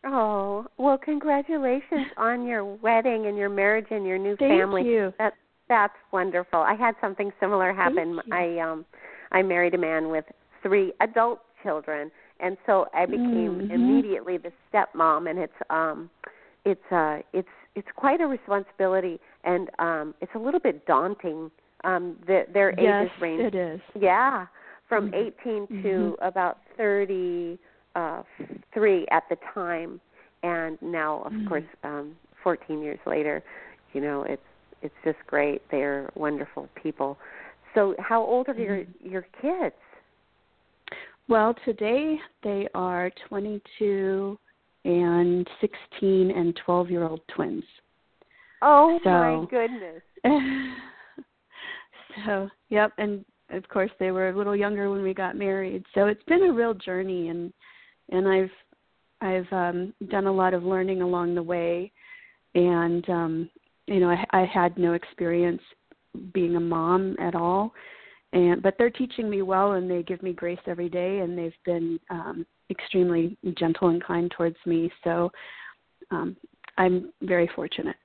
Oh, 0.04 0.66
well, 0.76 0.98
congratulations 0.98 2.08
on 2.16 2.44
your 2.44 2.64
wedding 2.64 3.26
and 3.26 3.36
your 3.36 3.50
marriage 3.50 3.86
and 3.90 4.04
your 4.04 4.18
new 4.18 4.34
Thank 4.38 4.60
family. 4.60 4.82
Thank 4.82 4.92
you. 4.92 5.14
That 5.18 5.34
that's 5.70 5.94
wonderful. 6.12 6.58
I 6.60 6.74
had 6.74 6.94
something 7.00 7.30
similar 7.40 7.72
happen. 7.72 8.20
I 8.30 8.58
um 8.58 8.84
I 9.32 9.40
married 9.42 9.74
a 9.74 9.78
man 9.78 10.10
with 10.10 10.26
three 10.62 10.92
adult 11.00 11.40
children 11.62 12.10
and 12.40 12.56
so 12.66 12.86
I 12.92 13.06
became 13.06 13.60
Mhm. 13.60 13.70
immediately 13.70 14.36
the 14.38 14.52
stepmom 14.70 15.30
and 15.30 15.38
it's 15.38 15.60
um 15.70 16.10
it's 16.66 16.92
uh 16.92 17.18
it's 17.32 17.48
it's 17.76 17.88
quite 17.96 18.20
a 18.20 18.26
responsibility 18.26 19.18
and 19.44 19.70
um 19.78 20.14
it's 20.20 20.34
a 20.34 20.38
little 20.38 20.60
bit 20.60 20.84
daunting. 20.86 21.50
Um 21.84 22.16
the, 22.26 22.44
their 22.52 22.74
yes, 22.78 23.06
ages 23.06 23.20
range 23.20 23.54
it 23.54 23.54
is. 23.54 23.80
yeah, 23.94 24.46
from 24.88 25.06
Mhm. 25.06 25.32
18 25.44 25.68
to 25.82 26.16
Mhm. 26.18 26.28
about 26.28 26.58
30 26.76 27.58
uh 27.94 28.22
3 28.74 29.06
at 29.10 29.22
the 29.30 29.36
time 29.54 30.00
and 30.42 30.80
now 30.82 31.22
of 31.22 31.32
Mhm. 31.32 31.46
course 31.48 31.64
um 31.84 32.16
14 32.42 32.82
years 32.82 32.98
later, 33.06 33.42
you 33.92 34.00
know, 34.00 34.22
it's 34.24 34.42
it's 34.82 34.94
just 35.04 35.18
great. 35.26 35.62
They're 35.70 36.10
wonderful 36.14 36.68
people. 36.80 37.18
So 37.74 37.94
how 37.98 38.20
old 38.22 38.48
are 38.48 38.54
your 38.54 38.78
Mhm. 38.78 38.94
your 39.00 39.22
kids? 39.40 39.74
Well, 41.28 41.54
today 41.64 42.20
they 42.42 42.68
are 42.74 43.10
22 43.28 44.38
and 44.84 45.48
16 45.60 46.30
and 46.32 46.56
12 46.56 46.90
year 46.90 47.04
old 47.04 47.20
twins. 47.28 47.64
Oh 48.62 48.98
So- 49.04 49.10
my 49.10 49.46
goodness. 49.48 50.02
so, 52.24 52.50
yep, 52.68 52.92
and 52.98 53.24
of 53.50 53.68
course 53.68 53.90
they 53.98 54.10
were 54.10 54.28
a 54.30 54.36
little 54.36 54.56
younger 54.56 54.90
when 54.90 55.02
we 55.02 55.14
got 55.14 55.36
married. 55.36 55.84
So 55.94 56.06
it's 56.06 56.22
been 56.24 56.44
a 56.44 56.52
real 56.52 56.74
journey 56.74 57.28
and 57.28 57.52
and 58.10 58.26
I've 58.28 58.52
I've 59.20 59.52
um 59.52 59.94
done 60.08 60.26
a 60.26 60.32
lot 60.32 60.54
of 60.54 60.64
learning 60.64 61.02
along 61.02 61.34
the 61.34 61.42
way 61.42 61.92
and 62.54 63.08
um 63.10 63.50
you 63.90 64.00
know, 64.00 64.08
I 64.08 64.24
I 64.32 64.44
had 64.44 64.78
no 64.78 64.94
experience 64.94 65.62
being 66.32 66.56
a 66.56 66.60
mom 66.60 67.16
at 67.20 67.34
all 67.34 67.72
and 68.32 68.62
but 68.62 68.74
they're 68.78 68.90
teaching 68.90 69.28
me 69.28 69.42
well 69.42 69.72
and 69.72 69.90
they 69.90 70.02
give 70.02 70.22
me 70.22 70.32
grace 70.32 70.58
every 70.66 70.88
day 70.88 71.20
and 71.20 71.36
they've 71.36 71.52
been 71.64 71.98
um 72.10 72.46
extremely 72.70 73.36
gentle 73.58 73.88
and 73.88 74.02
kind 74.04 74.30
towards 74.36 74.56
me 74.66 74.90
so 75.04 75.30
um 76.10 76.36
i'm 76.78 77.12
very 77.22 77.48
fortunate 77.54 77.96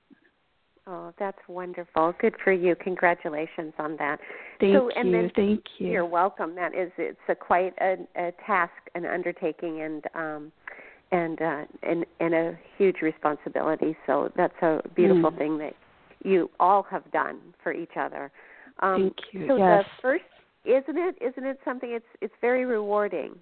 Oh, 0.87 1.11
that's 1.17 1.39
wonderful. 1.47 2.13
Good 2.21 2.35
for 2.43 2.51
you. 2.51 2.75
Congratulations 2.75 3.73
on 3.79 3.97
that. 3.97 4.19
thank 4.59 4.75
so, 4.75 4.83
you 4.83 4.91
and 4.95 5.11
then 5.11 5.31
thank 5.35 5.63
you 5.79 5.87
You're 5.87 6.05
welcome. 6.05 6.53
That 6.53 6.75
is 6.75 6.91
it's 6.99 7.17
a 7.27 7.33
quite 7.33 7.73
a, 7.81 7.95
a 8.15 8.31
task, 8.45 8.71
an 8.93 9.03
undertaking, 9.03 9.81
and 9.81 10.03
um, 10.13 10.51
and 11.11 11.41
uh, 11.41 11.63
and 11.81 12.05
and 12.19 12.35
a 12.35 12.59
huge 12.77 12.97
responsibility. 13.01 13.97
So 14.05 14.31
that's 14.37 14.61
a 14.61 14.81
beautiful 14.95 15.31
Mm. 15.31 15.37
thing 15.39 15.57
that 15.57 15.73
you 16.25 16.49
all 16.59 16.83
have 16.83 17.09
done 17.11 17.39
for 17.61 17.71
each 17.71 17.95
other. 17.99 18.31
Um, 18.81 19.11
thank 19.15 19.15
you 19.33 19.47
so 19.47 19.57
yes 19.57 19.85
the 19.85 20.01
first, 20.01 20.23
isn't 20.65 20.97
it? 20.97 21.15
Isn't 21.21 21.45
it 21.45 21.59
something? 21.63 21.91
It's 21.91 22.05
it's 22.21 22.33
very 22.41 22.65
rewarding. 22.65 23.35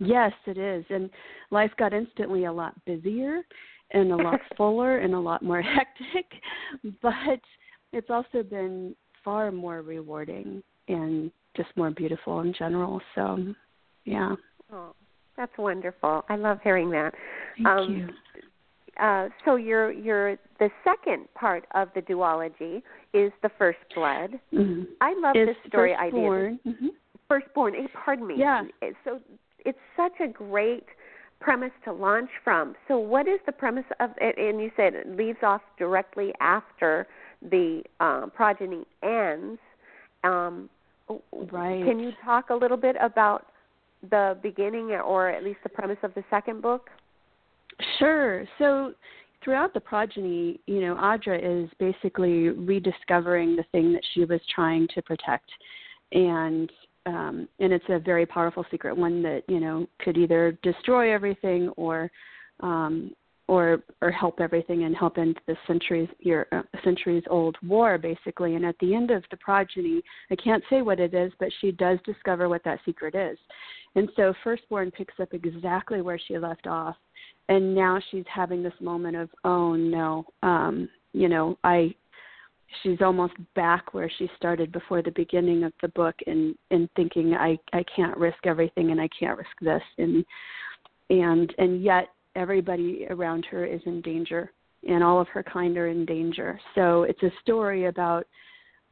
yes 0.00 0.32
it 0.46 0.58
is 0.58 0.84
and 0.90 1.08
life 1.50 1.70
got 1.78 1.92
instantly 1.92 2.44
a 2.46 2.52
lot 2.52 2.74
busier 2.84 3.42
and 3.92 4.10
a 4.12 4.16
lot 4.16 4.40
fuller 4.56 4.98
and 4.98 5.14
a 5.14 5.18
lot 5.20 5.40
more 5.42 5.62
hectic 5.76 6.26
but 7.00 7.40
it's 7.92 8.10
also 8.10 8.42
been 8.42 8.94
far 9.24 9.52
more 9.52 9.82
rewarding 9.82 10.62
and 10.88 11.30
just 11.56 11.68
more 11.76 11.90
beautiful 11.90 12.40
in 12.40 12.52
general 12.52 13.00
so 13.14 13.38
yeah 14.04 14.34
Oh, 14.72 14.94
that's 15.36 15.56
wonderful. 15.58 16.24
I 16.28 16.36
love 16.36 16.58
hearing 16.64 16.90
that. 16.90 17.12
thank 17.56 17.68
Um, 17.68 17.96
you 17.96 18.08
Uh, 19.00 19.28
so 19.44 19.56
you're 19.56 19.90
you're 19.92 20.36
the 20.58 20.70
second 20.84 21.26
part 21.34 21.66
of 21.74 21.88
the 21.94 22.02
duology 22.02 22.82
is 23.12 23.32
the 23.42 23.50
first 23.58 23.78
blood. 23.94 24.38
Mhm. 24.52 24.86
I 25.00 25.14
love 25.14 25.36
is 25.36 25.48
this 25.48 25.56
story 25.66 25.94
idea. 25.94 26.10
firstborn. 26.10 26.60
Mhm. 26.66 26.88
Firstborn. 27.28 27.74
eh, 27.74 27.86
Pardon 27.92 28.26
me. 28.26 28.34
Yeah. 28.36 28.64
So 29.04 29.20
it's 29.64 29.78
such 29.96 30.20
a 30.20 30.28
great 30.28 30.86
premise 31.40 31.72
to 31.84 31.92
launch 31.92 32.30
from. 32.44 32.76
So 32.88 32.98
what 32.98 33.26
is 33.26 33.40
the 33.46 33.52
premise 33.52 33.84
of 34.00 34.10
it? 34.20 34.38
And 34.38 34.60
you 34.60 34.70
said 34.76 34.94
it 34.94 35.08
leaves 35.16 35.42
off 35.42 35.62
directly 35.78 36.32
after 36.40 37.06
the 37.42 37.82
um, 38.00 38.30
progeny 38.34 38.86
ends. 39.02 39.60
Um, 40.22 40.68
Right. 41.50 41.84
Can 41.84 41.98
you 41.98 42.12
talk 42.24 42.48
a 42.48 42.54
little 42.54 42.78
bit 42.78 42.96
about 42.98 43.48
the 44.08 44.38
beginning, 44.42 44.90
or 44.92 45.28
at 45.28 45.44
least 45.44 45.58
the 45.62 45.68
premise 45.68 45.98
of 46.02 46.14
the 46.14 46.24
second 46.30 46.62
book? 46.62 46.88
Sure. 47.98 48.44
So 48.58 48.92
throughout 49.42 49.74
the 49.74 49.80
progeny, 49.80 50.60
you 50.66 50.80
know, 50.80 50.94
Audra 50.94 51.38
is 51.42 51.68
basically 51.78 52.48
rediscovering 52.48 53.56
the 53.56 53.64
thing 53.72 53.92
that 53.92 54.02
she 54.14 54.24
was 54.24 54.40
trying 54.54 54.88
to 54.94 55.02
protect. 55.02 55.50
and 56.12 56.70
um, 57.06 57.48
and 57.60 57.70
it's 57.70 57.84
a 57.90 57.98
very 57.98 58.24
powerful 58.24 58.64
secret, 58.70 58.96
one 58.96 59.22
that 59.22 59.42
you 59.46 59.60
know 59.60 59.86
could 59.98 60.16
either 60.16 60.56
destroy 60.62 61.12
everything 61.12 61.68
or 61.76 62.10
um, 62.60 63.10
or 63.46 63.82
or 64.00 64.10
help 64.10 64.40
everything 64.40 64.84
and 64.84 64.96
help 64.96 65.18
end 65.18 65.38
this 65.46 65.56
centuries 65.66 66.08
your 66.20 66.46
uh, 66.52 66.62
centuries 66.82 67.22
old 67.28 67.56
war 67.66 67.98
basically. 67.98 68.54
And 68.54 68.64
at 68.64 68.76
the 68.80 68.94
end 68.94 69.10
of 69.10 69.22
the 69.30 69.36
progeny 69.36 70.02
i 70.30 70.36
can't 70.36 70.62
say 70.70 70.82
what 70.82 71.00
it 71.00 71.14
is 71.14 71.32
but 71.38 71.48
she 71.60 71.72
does 71.72 71.98
discover 72.04 72.48
what 72.48 72.64
that 72.64 72.80
secret 72.84 73.14
is. 73.14 73.38
And 73.96 74.08
so 74.16 74.34
firstborn 74.42 74.90
picks 74.90 75.14
up 75.20 75.34
exactly 75.34 76.00
where 76.00 76.18
she 76.18 76.38
left 76.38 76.66
off 76.66 76.96
and 77.48 77.74
now 77.74 78.00
she's 78.10 78.24
having 78.32 78.62
this 78.62 78.72
moment 78.80 79.16
of 79.16 79.28
oh 79.44 79.74
no 79.74 80.24
um 80.42 80.88
you 81.12 81.28
know 81.28 81.58
i 81.64 81.94
she's 82.82 83.00
almost 83.02 83.34
back 83.54 83.94
where 83.94 84.10
she 84.18 84.28
started 84.36 84.72
before 84.72 85.02
the 85.02 85.12
beginning 85.12 85.64
of 85.64 85.72
the 85.82 85.88
book 85.88 86.14
and 86.26 86.54
and 86.70 86.88
thinking 86.96 87.34
i 87.34 87.58
i 87.72 87.84
can't 87.94 88.16
risk 88.16 88.38
everything 88.46 88.90
and 88.90 89.00
i 89.00 89.08
can't 89.18 89.38
risk 89.38 89.50
this. 89.60 89.82
And 89.98 90.24
and 91.10 91.54
and 91.58 91.82
yet 91.82 92.08
everybody 92.34 93.06
around 93.10 93.44
her 93.46 93.64
is 93.64 93.80
in 93.86 94.00
danger 94.00 94.52
and 94.88 95.02
all 95.02 95.20
of 95.20 95.28
her 95.28 95.42
kind 95.42 95.76
are 95.76 95.88
in 95.88 96.04
danger. 96.04 96.60
So 96.74 97.04
it's 97.04 97.22
a 97.22 97.30
story 97.42 97.86
about 97.86 98.26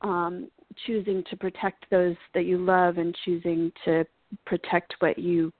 um, 0.00 0.48
choosing 0.86 1.22
to 1.30 1.36
protect 1.36 1.86
those 1.90 2.16
that 2.34 2.44
you 2.44 2.58
love 2.58 2.98
and 2.98 3.16
choosing 3.24 3.72
to 3.84 4.04
protect 4.46 4.94
what 5.00 5.18
you 5.18 5.52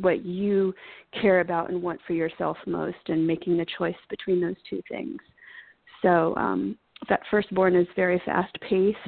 what 0.00 0.24
you 0.24 0.74
care 1.20 1.38
about 1.40 1.70
and 1.70 1.80
want 1.80 2.00
for 2.04 2.14
yourself 2.14 2.56
most 2.66 2.96
and 3.06 3.24
making 3.24 3.56
the 3.56 3.66
choice 3.78 3.94
between 4.10 4.40
those 4.40 4.56
two 4.68 4.82
things. 4.88 5.18
So 6.02 6.34
um, 6.36 6.76
that 7.08 7.20
firstborn 7.30 7.76
is 7.76 7.86
very 7.94 8.20
fast 8.24 8.56
paced 8.68 8.98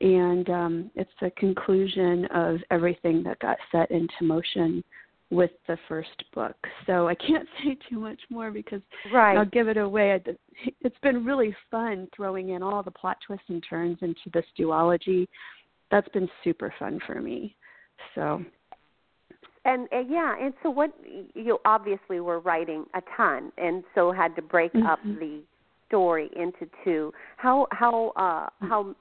and 0.00 0.48
um, 0.48 0.90
it's 0.94 1.10
the 1.20 1.30
conclusion 1.32 2.26
of 2.26 2.58
everything 2.70 3.22
that 3.24 3.38
got 3.40 3.58
set 3.72 3.90
into 3.90 4.22
motion 4.22 4.82
with 5.30 5.50
the 5.66 5.76
first 5.88 6.24
book. 6.34 6.56
So 6.86 7.08
I 7.08 7.14
can't 7.14 7.48
say 7.64 7.76
too 7.88 7.98
much 7.98 8.20
more 8.30 8.50
because 8.50 8.82
right. 9.12 9.36
I'll 9.36 9.44
give 9.44 9.68
it 9.68 9.76
away. 9.76 10.20
It's 10.80 10.98
been 11.02 11.24
really 11.24 11.54
fun 11.70 12.08
throwing 12.14 12.50
in 12.50 12.62
all 12.62 12.82
the 12.82 12.90
plot 12.90 13.18
twists 13.26 13.46
and 13.48 13.64
turns 13.68 13.98
into 14.02 14.30
this 14.32 14.44
duology. 14.58 15.26
That's 15.90 16.08
been 16.08 16.28
super 16.42 16.72
fun 16.78 17.00
for 17.06 17.20
me. 17.20 17.56
So 18.14 18.44
and 19.64 19.88
uh, 19.92 19.98
yeah, 20.08 20.36
and 20.40 20.54
so 20.62 20.70
what 20.70 20.92
you 21.34 21.58
obviously 21.64 22.20
were 22.20 22.38
writing 22.38 22.84
a 22.94 23.02
ton 23.16 23.50
and 23.58 23.82
so 23.94 24.12
had 24.12 24.36
to 24.36 24.42
break 24.42 24.72
mm-hmm. 24.72 24.86
up 24.86 25.02
the 25.02 25.40
story 25.88 26.30
into 26.36 26.70
two. 26.84 27.12
How 27.36 27.66
how 27.72 28.12
uh 28.16 28.66
how 28.66 28.94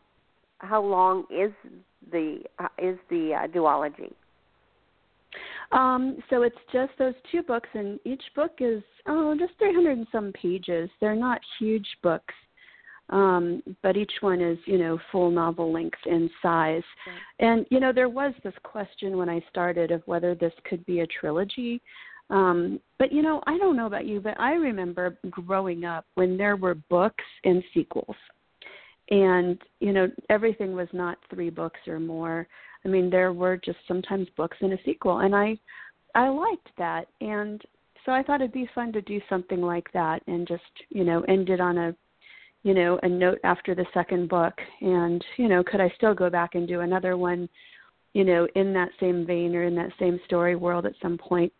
how 0.60 0.82
long 0.84 1.26
is 1.30 1.52
the 2.12 2.40
uh, 2.58 2.68
is 2.80 2.98
the 3.10 3.34
uh, 3.44 3.48
duology? 3.48 4.12
Um, 5.72 6.18
so 6.30 6.44
it's 6.44 6.56
just 6.72 6.92
those 6.98 7.14
two 7.32 7.42
books, 7.44 7.70
and 7.74 8.00
each 8.06 8.24
book 8.36 8.52
is 8.60 8.84
oh, 9.08 9.36
just 9.38 9.54
300 9.58 9.98
and 9.98 10.08
some 10.12 10.32
pages. 10.34 10.90
They're 11.02 11.16
not 11.16 11.42
huge 11.60 11.88
books, 12.04 12.34
um, 13.10 13.62
but 13.82 13.98
each 13.98 14.14
one 14.22 14.42
is 14.42 14.58
you 14.66 14.78
know 14.78 15.00
full 15.12 15.32
novel 15.32 15.72
length 15.72 16.00
in 16.06 16.30
size. 16.42 16.84
Right. 17.08 17.48
And 17.48 17.66
you 17.72 17.80
know 17.80 17.92
there 17.92 18.10
was 18.10 18.34
this 18.44 18.54
question 18.64 19.18
when 19.18 19.30
I 19.30 19.44
started 19.50 19.92
of 19.92 20.02
whether 20.06 20.36
this 20.36 20.54
could 20.70 20.86
be 20.86 21.02
a 21.02 21.08
trilogy. 21.08 21.82
Um, 22.30 22.80
but 22.98 23.12
you 23.12 23.22
know, 23.22 23.42
I 23.46 23.58
don't 23.58 23.78
know 23.78 23.86
about 23.86 24.06
you, 24.06 24.20
but 24.20 24.40
I 24.40 24.54
remember 24.54 25.18
growing 25.30 25.86
up 25.86 26.06
when 26.16 26.38
there 26.38 26.56
were 26.56 26.76
books 26.76 27.24
and 27.44 27.64
sequels. 27.74 28.16
And 29.12 29.62
you 29.80 29.94
know, 29.94 30.10
everything 30.30 30.76
was 30.76 30.88
not 30.92 31.18
three 31.30 31.50
books 31.50 31.80
or 31.88 32.00
more. 32.00 32.48
I 32.86 32.88
mean, 32.88 33.10
there 33.10 33.34
were 33.34 33.58
just 33.58 33.80
sometimes 33.88 34.28
books 34.38 34.58
in 34.62 34.74
a 34.74 34.84
sequel, 34.86 35.20
and 35.20 35.36
I 35.36 35.58
I 36.14 36.30
liked 36.30 36.70
that, 36.78 37.08
and 37.20 37.62
so 38.06 38.12
I 38.12 38.22
thought 38.22 38.42
it'd 38.42 38.54
be 38.54 38.70
fun 38.76 38.94
to 38.94 39.02
do 39.02 39.20
something 39.28 39.62
like 39.62 39.92
that, 39.94 40.22
and 40.28 40.48
just 40.48 40.64
you 40.90 41.04
know 41.04 41.22
end 41.22 41.50
it 41.50 41.60
on 41.60 41.78
a 41.78 41.96
you 42.64 42.74
know 42.74 43.00
a 43.04 43.10
note 43.10 43.40
after 43.44 43.74
the 43.74 43.86
second 43.94 44.30
book, 44.30 44.54
and 44.82 45.26
you 45.38 45.48
know 45.48 45.64
could 45.64 45.82
I 45.82 45.92
still 45.98 46.14
go 46.14 46.30
back 46.30 46.56
and 46.56 46.68
do 46.68 46.82
another 46.82 47.18
one, 47.18 47.50
you 48.14 48.24
know, 48.24 48.48
in 48.56 48.72
that 48.74 48.90
same 49.00 49.26
vein 49.26 49.56
or 49.56 49.64
in 49.64 49.76
that 49.76 49.92
same 50.00 50.20
story 50.26 50.56
world 50.56 50.86
at 50.86 50.94
some 51.02 51.18
point, 51.18 51.52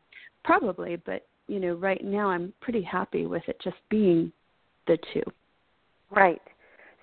probably, 0.44 0.96
but 0.96 1.26
you 1.48 1.60
know 1.60 1.74
right 1.74 2.04
now 2.04 2.30
I'm 2.30 2.54
pretty 2.62 2.84
happy 2.84 3.26
with 3.26 3.44
it 3.48 3.60
just 3.64 3.78
being 3.90 4.32
the 4.86 4.98
two. 5.12 5.24
Right. 6.12 6.42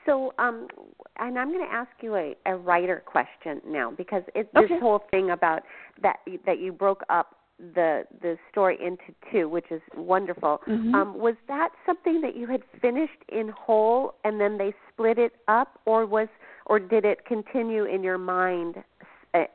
So, 0.07 0.33
um, 0.39 0.67
and 1.19 1.39
I'm 1.39 1.53
going 1.53 1.67
to 1.67 1.73
ask 1.73 1.91
you 2.01 2.17
a, 2.17 2.35
a 2.47 2.57
writer 2.57 3.03
question 3.05 3.61
now 3.67 3.93
because 3.97 4.23
it, 4.35 4.49
this 4.55 4.71
whole 4.81 5.05
thing 5.11 5.31
about 5.31 5.63
that 6.03 6.17
that 6.47 6.59
you 6.61 6.73
broke 6.73 7.03
up 7.09 7.37
the 7.75 8.05
the 8.21 8.37
story 8.51 8.79
into 8.85 9.15
two, 9.31 9.49
which 9.49 9.67
is 9.71 9.81
wonderful. 9.97 10.61
Mm-hmm. 10.69 10.95
Um, 10.95 11.19
was 11.19 11.35
that 11.49 11.71
something 11.87 12.21
that 12.23 12.37
you 12.37 12.47
had 12.47 12.63
finished 12.81 13.13
in 13.29 13.51
whole 13.51 14.15
and 14.25 14.41
then 14.41 14.59
they 14.59 14.75
split 14.93 15.19
it 15.19 15.33
up, 15.49 15.79
or 15.85 16.07
was 16.07 16.29
or 16.67 16.79
did 16.79 17.05
it 17.05 17.25
continue 17.25 17.85
in 17.85 18.03
your 18.03 18.19
mind 18.19 18.77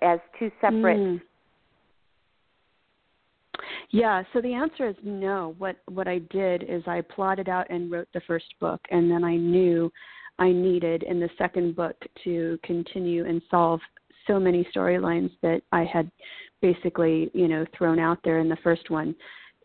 as 0.02 0.20
two 0.40 0.52
separate? 0.62 0.98
Mm. 0.98 1.22
Yeah, 3.90 4.24
so 4.34 4.42
the 4.42 4.54
answer 4.54 4.88
is 4.88 4.96
no. 5.04 5.56
What 5.58 5.78
what 5.88 6.08
I 6.08 6.20
did 6.20 6.64
is 6.64 6.84
I 6.88 7.02
plotted 7.02 7.50
out 7.50 7.68
and 7.70 7.92
wrote 7.92 8.08
the 8.14 8.22
first 8.28 8.54
book 8.60 8.82
and 8.92 9.10
then 9.10 9.24
I 9.24 9.36
knew 9.36 9.92
I 10.40 10.52
needed 10.52 11.04
in 11.04 11.20
the 11.20 11.30
second 11.38 11.76
book 11.76 11.96
to 12.24 12.60
continue 12.64 13.26
and 13.26 13.42
solve 13.50 13.80
so 14.28 14.40
many 14.40 14.68
storylines 14.76 15.32
that 15.42 15.62
I 15.72 15.84
had 15.84 16.12
basically, 16.62 17.32
you 17.34 17.48
know, 17.48 17.66
thrown 17.78 18.00
out 18.00 18.20
there 18.24 18.40
in 18.40 18.50
the 18.50 18.58
first 18.58 18.90
one. 18.90 19.16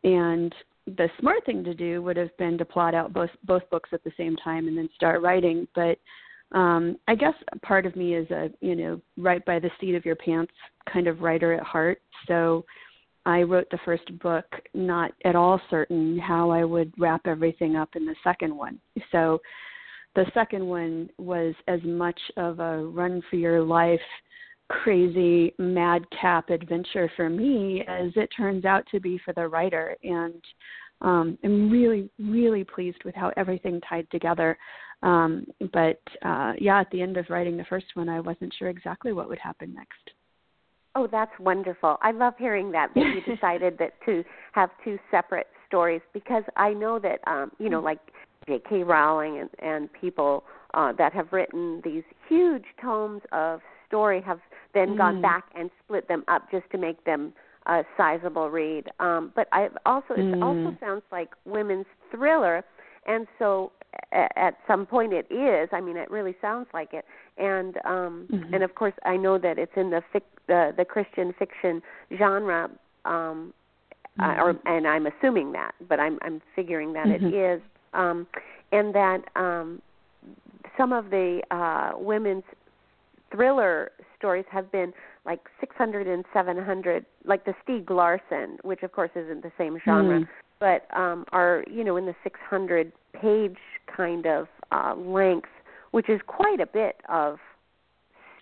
And 0.04 0.54
the 0.86 1.08
smart 1.20 1.44
thing 1.46 1.62
to 1.64 1.74
do 1.74 2.02
would 2.02 2.16
have 2.16 2.36
been 2.38 2.58
to 2.58 2.64
plot 2.64 2.94
out 2.94 3.12
both 3.12 3.30
both 3.44 3.68
books 3.70 3.90
at 3.92 4.02
the 4.04 4.12
same 4.16 4.36
time 4.36 4.68
and 4.68 4.76
then 4.76 4.88
start 4.94 5.22
writing, 5.22 5.66
but 5.74 5.98
um 6.56 6.98
I 7.08 7.14
guess 7.14 7.34
part 7.62 7.86
of 7.86 7.96
me 7.96 8.14
is 8.14 8.30
a, 8.30 8.50
you 8.60 8.74
know, 8.74 9.00
right 9.16 9.44
by 9.44 9.58
the 9.58 9.70
seat 9.80 9.94
of 9.94 10.04
your 10.04 10.16
pants 10.16 10.52
kind 10.92 11.06
of 11.06 11.20
writer 11.20 11.52
at 11.52 11.62
heart. 11.62 12.00
So 12.26 12.64
I 13.24 13.42
wrote 13.42 13.70
the 13.70 13.78
first 13.84 14.18
book 14.18 14.44
not 14.74 15.12
at 15.24 15.36
all 15.36 15.60
certain 15.70 16.18
how 16.18 16.50
I 16.50 16.64
would 16.64 16.92
wrap 16.98 17.22
everything 17.26 17.76
up 17.76 17.90
in 17.94 18.04
the 18.04 18.16
second 18.24 18.56
one. 18.56 18.80
So 19.12 19.40
the 20.14 20.26
second 20.34 20.66
one 20.66 21.08
was 21.18 21.54
as 21.68 21.80
much 21.84 22.20
of 22.36 22.60
a 22.60 22.84
run 22.84 23.22
for 23.30 23.36
your 23.36 23.62
life 23.62 24.00
crazy 24.68 25.54
madcap 25.58 26.48
adventure 26.48 27.10
for 27.14 27.28
me 27.28 27.84
as 27.86 28.10
it 28.16 28.30
turns 28.34 28.64
out 28.64 28.84
to 28.90 29.00
be 29.00 29.20
for 29.24 29.34
the 29.34 29.46
writer. 29.46 29.96
And 30.02 30.42
um 31.02 31.38
I'm 31.44 31.70
really 31.70 32.08
really 32.18 32.64
pleased 32.64 33.02
with 33.04 33.14
how 33.14 33.32
everything 33.36 33.80
tied 33.88 34.10
together. 34.10 34.56
Um 35.02 35.46
but 35.72 36.00
uh 36.24 36.54
yeah 36.58 36.80
at 36.80 36.90
the 36.90 37.02
end 37.02 37.16
of 37.16 37.28
writing 37.28 37.56
the 37.56 37.64
first 37.64 37.86
one 37.94 38.08
I 38.08 38.20
wasn't 38.20 38.54
sure 38.58 38.68
exactly 38.68 39.12
what 39.12 39.28
would 39.28 39.38
happen 39.38 39.74
next. 39.74 40.10
Oh, 40.94 41.08
that's 41.10 41.32
wonderful. 41.40 41.98
I 42.02 42.12
love 42.12 42.34
hearing 42.38 42.70
that 42.72 42.90
that 42.94 43.14
you 43.14 43.34
decided 43.34 43.76
that 43.78 43.92
to 44.06 44.24
have 44.52 44.70
two 44.84 44.98
separate 45.10 45.48
stories 45.66 46.02
because 46.14 46.44
I 46.56 46.72
know 46.72 46.98
that 46.98 47.20
um 47.26 47.52
you 47.58 47.68
know 47.68 47.80
like 47.80 48.00
J.K. 48.46 48.82
Rowling 48.82 49.38
and, 49.38 49.50
and 49.58 49.92
people 49.92 50.44
uh, 50.74 50.92
that 50.92 51.12
have 51.12 51.32
written 51.32 51.80
these 51.84 52.02
huge 52.28 52.64
tomes 52.80 53.22
of 53.32 53.60
story 53.86 54.22
have 54.22 54.40
then 54.74 54.90
mm. 54.90 54.96
gone 54.96 55.20
back 55.20 55.44
and 55.54 55.70
split 55.84 56.08
them 56.08 56.24
up 56.28 56.50
just 56.50 56.64
to 56.70 56.78
make 56.78 57.04
them 57.04 57.32
a 57.66 57.82
sizable 57.96 58.50
read. 58.50 58.88
Um, 59.00 59.32
but 59.36 59.48
I 59.52 59.68
also 59.86 60.14
mm. 60.14 60.36
it 60.36 60.42
also 60.42 60.76
sounds 60.80 61.02
like 61.12 61.30
women's 61.44 61.86
thriller, 62.10 62.64
and 63.06 63.26
so 63.38 63.72
at, 64.12 64.32
at 64.36 64.54
some 64.66 64.86
point 64.86 65.12
it 65.12 65.26
is. 65.30 65.68
I 65.72 65.80
mean, 65.80 65.96
it 65.96 66.10
really 66.10 66.34
sounds 66.40 66.66
like 66.72 66.92
it. 66.92 67.04
And 67.38 67.76
um, 67.84 68.26
mm-hmm. 68.32 68.54
and 68.54 68.62
of 68.62 68.74
course, 68.74 68.94
I 69.04 69.16
know 69.16 69.38
that 69.38 69.58
it's 69.58 69.72
in 69.76 69.90
the 69.90 70.02
fic, 70.14 70.22
the 70.48 70.72
the 70.76 70.84
Christian 70.84 71.34
fiction 71.38 71.82
genre. 72.18 72.70
Um, 73.04 73.52
uh, 74.18 74.24
mm-hmm. 74.24 74.40
or 74.40 74.54
and 74.66 74.86
I'm 74.86 75.06
assuming 75.06 75.52
that, 75.52 75.72
but 75.88 75.98
I'm 75.98 76.18
I'm 76.22 76.42
figuring 76.54 76.92
that 76.94 77.06
mm-hmm. 77.06 77.26
it 77.26 77.34
is 77.34 77.62
um, 77.94 78.26
and 78.72 78.94
that 78.94 79.20
um, 79.36 79.82
some 80.76 80.92
of 80.92 81.10
the 81.10 81.40
uh, 81.50 81.92
women's 81.98 82.44
thriller 83.30 83.92
stories 84.18 84.44
have 84.50 84.70
been 84.70 84.92
like 85.24 85.40
600 85.60 86.06
and 86.06 86.24
700, 86.32 87.04
like 87.24 87.44
the 87.44 87.54
Stieg 87.66 87.90
Larsson, 87.90 88.58
which 88.62 88.82
of 88.82 88.92
course 88.92 89.10
isn't 89.14 89.42
the 89.42 89.52
same 89.58 89.78
genre, 89.84 90.20
mm. 90.20 90.28
but 90.60 90.86
um, 90.96 91.24
are 91.32 91.64
you 91.70 91.84
know 91.84 91.96
in 91.96 92.06
the 92.06 92.14
600 92.22 92.92
page 93.20 93.56
kind 93.94 94.26
of 94.26 94.46
uh, 94.70 94.94
length, 94.96 95.48
which 95.90 96.08
is 96.08 96.20
quite 96.26 96.60
a 96.60 96.66
bit 96.66 96.96
of 97.08 97.38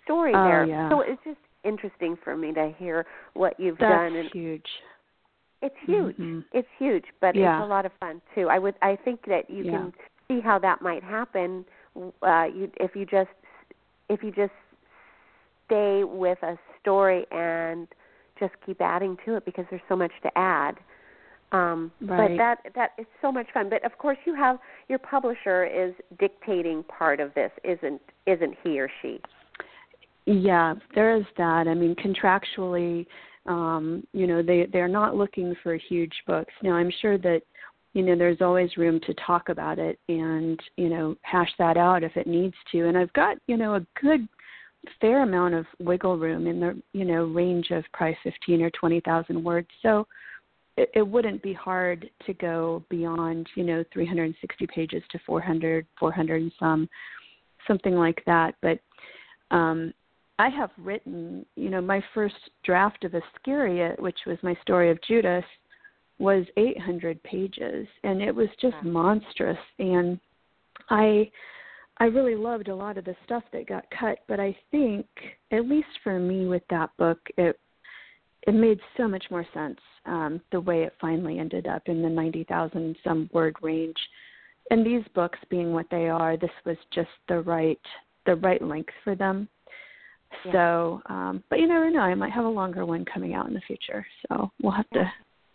story 0.03 0.33
oh, 0.35 0.43
there. 0.43 0.65
Yeah. 0.65 0.89
So 0.89 1.01
it's 1.01 1.21
just 1.23 1.37
interesting 1.63 2.17
for 2.23 2.35
me 2.35 2.53
to 2.53 2.73
hear 2.77 3.05
what 3.33 3.59
you've 3.59 3.77
That's 3.77 3.91
done. 3.91 4.15
And 4.15 4.29
huge. 4.31 4.65
It's 5.61 5.75
huge. 5.85 6.15
Mm-hmm. 6.17 6.39
It's 6.53 6.67
huge, 6.79 7.05
but 7.19 7.35
yeah. 7.35 7.57
it's 7.57 7.65
a 7.65 7.67
lot 7.67 7.85
of 7.85 7.91
fun 7.99 8.21
too. 8.33 8.47
I 8.49 8.59
would 8.59 8.75
I 8.81 8.97
think 9.03 9.25
that 9.27 9.49
you 9.49 9.65
yeah. 9.65 9.71
can 9.71 9.93
see 10.27 10.39
how 10.41 10.59
that 10.59 10.81
might 10.81 11.03
happen 11.03 11.65
uh 12.21 12.45
you 12.45 12.71
if 12.77 12.95
you 12.95 13.05
just 13.05 13.29
if 14.09 14.23
you 14.23 14.31
just 14.31 14.53
stay 15.65 16.03
with 16.03 16.41
a 16.43 16.57
story 16.79 17.25
and 17.31 17.87
just 18.39 18.53
keep 18.65 18.81
adding 18.81 19.17
to 19.25 19.35
it 19.35 19.45
because 19.45 19.65
there's 19.69 19.81
so 19.87 19.95
much 19.95 20.11
to 20.23 20.37
add. 20.37 20.75
Um, 21.53 21.91
right. 22.01 22.29
But 22.29 22.37
that 22.37 22.57
that 22.75 22.91
is 22.97 23.05
so 23.21 23.31
much 23.31 23.47
fun. 23.53 23.69
But 23.69 23.85
of 23.85 23.97
course, 23.97 24.17
you 24.25 24.35
have 24.35 24.57
your 24.87 24.99
publisher 24.99 25.65
is 25.65 25.93
dictating 26.17 26.83
part 26.83 27.19
of 27.19 27.33
this, 27.33 27.51
isn't 27.63 28.01
isn't 28.25 28.55
he 28.63 28.79
or 28.79 28.89
she? 29.01 29.19
Yeah, 30.25 30.75
there 30.95 31.15
is 31.15 31.25
that. 31.37 31.67
I 31.67 31.73
mean, 31.73 31.95
contractually, 31.95 33.05
um, 33.45 34.05
you 34.13 34.27
know, 34.27 34.41
they 34.41 34.67
they're 34.71 34.87
not 34.87 35.15
looking 35.15 35.55
for 35.63 35.75
huge 35.75 36.13
books. 36.27 36.53
Now, 36.61 36.73
I'm 36.73 36.91
sure 37.01 37.17
that 37.19 37.41
you 37.93 38.03
know 38.03 38.15
there's 38.15 38.41
always 38.41 38.77
room 38.77 38.99
to 39.05 39.13
talk 39.25 39.49
about 39.49 39.79
it 39.79 39.99
and 40.07 40.59
you 40.77 40.89
know 40.89 41.15
hash 41.23 41.51
that 41.57 41.77
out 41.77 42.03
if 42.03 42.15
it 42.15 42.27
needs 42.27 42.55
to. 42.71 42.87
And 42.87 42.97
I've 42.97 43.13
got 43.13 43.37
you 43.47 43.57
know 43.57 43.75
a 43.75 43.85
good 44.01 44.27
fair 44.99 45.23
amount 45.23 45.53
of 45.53 45.65
wiggle 45.79 46.17
room 46.17 46.47
in 46.47 46.59
the 46.59 46.81
you 46.93 47.05
know 47.05 47.25
range 47.25 47.71
of 47.71 47.83
probably 47.93 48.17
15 48.23 48.61
or 48.61 48.69
20,000 48.71 49.43
words. 49.43 49.67
So 49.81 50.07
it, 50.77 50.89
it 50.95 51.07
wouldn't 51.07 51.41
be 51.41 51.53
hard 51.53 52.09
to 52.25 52.33
go 52.33 52.83
beyond 52.89 53.47
you 53.55 53.63
know 53.63 53.83
360 53.91 54.67
pages 54.67 55.03
to 55.11 55.19
400, 55.25 55.85
400 55.99 56.41
and 56.41 56.51
some, 56.59 56.89
something 57.67 57.95
like 57.95 58.21
that. 58.25 58.55
But 58.61 58.79
um, 59.55 59.93
I 60.41 60.49
have 60.49 60.71
written, 60.79 61.45
you 61.55 61.69
know, 61.69 61.81
my 61.81 62.03
first 62.15 62.49
draft 62.63 63.03
of 63.03 63.13
Iscariot, 63.13 64.01
which 64.01 64.17
was 64.25 64.39
my 64.41 64.57
story 64.63 64.89
of 64.89 64.97
Judas, 65.07 65.43
was 66.17 66.47
800 66.57 67.21
pages, 67.21 67.87
and 68.03 68.23
it 68.23 68.33
was 68.33 68.47
just 68.59 68.73
wow. 68.83 68.91
monstrous. 68.91 69.59
And 69.77 70.19
I, 70.89 71.29
I 71.99 72.05
really 72.05 72.33
loved 72.33 72.69
a 72.69 72.75
lot 72.75 72.97
of 72.97 73.05
the 73.05 73.15
stuff 73.23 73.43
that 73.53 73.67
got 73.67 73.85
cut, 73.91 74.17
but 74.27 74.39
I 74.39 74.57
think, 74.71 75.05
at 75.51 75.69
least 75.69 75.89
for 76.03 76.17
me 76.17 76.47
with 76.47 76.63
that 76.71 76.89
book, 76.97 77.19
it 77.37 77.59
it 78.47 78.55
made 78.55 78.79
so 78.97 79.07
much 79.07 79.25
more 79.29 79.45
sense 79.53 79.79
um, 80.07 80.41
the 80.51 80.59
way 80.59 80.81
it 80.81 80.95
finally 80.99 81.37
ended 81.37 81.67
up 81.67 81.83
in 81.85 82.01
the 82.01 82.09
90,000 82.09 82.95
some 83.03 83.29
word 83.31 83.55
range. 83.61 83.99
And 84.71 84.83
these 84.83 85.03
books 85.13 85.37
being 85.51 85.73
what 85.73 85.85
they 85.91 86.09
are, 86.09 86.35
this 86.35 86.49
was 86.65 86.77
just 86.91 87.11
the 87.27 87.41
right 87.41 87.79
the 88.25 88.37
right 88.37 88.63
length 88.63 88.93
for 89.03 89.13
them. 89.13 89.47
Yeah. 90.45 90.51
So, 90.51 91.01
um, 91.07 91.43
but 91.49 91.59
you 91.59 91.67
never 91.67 91.89
know. 91.89 91.99
I 91.99 92.15
might 92.15 92.31
have 92.31 92.45
a 92.45 92.49
longer 92.49 92.85
one 92.85 93.05
coming 93.05 93.33
out 93.33 93.47
in 93.47 93.53
the 93.53 93.61
future. 93.61 94.05
So 94.27 94.51
we'll 94.61 94.71
have 94.71 94.89
to 94.91 95.11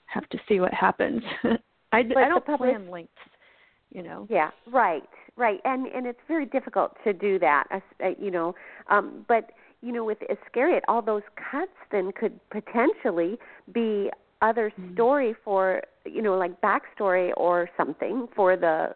have 0.06 0.28
to 0.30 0.38
see 0.48 0.60
what 0.60 0.72
happens. 0.72 1.22
I, 1.92 1.98
I 1.98 2.02
don't 2.02 2.44
public, 2.44 2.70
plan 2.70 2.90
lengths, 2.90 3.12
you 3.92 4.02
know. 4.02 4.26
Yeah, 4.30 4.50
right, 4.72 5.08
right, 5.36 5.60
and 5.64 5.86
and 5.86 6.06
it's 6.06 6.18
very 6.28 6.46
difficult 6.46 6.92
to 7.04 7.12
do 7.12 7.38
that. 7.38 7.64
Uh, 7.72 8.08
you 8.18 8.30
know, 8.30 8.54
um, 8.90 9.24
but 9.28 9.50
you 9.82 9.92
know, 9.92 10.04
with 10.04 10.18
Iscariot, 10.28 10.84
all 10.88 11.02
those 11.02 11.22
cuts 11.50 11.72
then 11.90 12.12
could 12.12 12.38
potentially 12.50 13.38
be 13.72 14.10
other 14.42 14.70
mm-hmm. 14.70 14.94
story 14.94 15.34
for 15.44 15.82
you 16.04 16.22
know, 16.22 16.36
like 16.36 16.60
backstory 16.60 17.32
or 17.36 17.68
something 17.76 18.26
for 18.34 18.56
the 18.56 18.94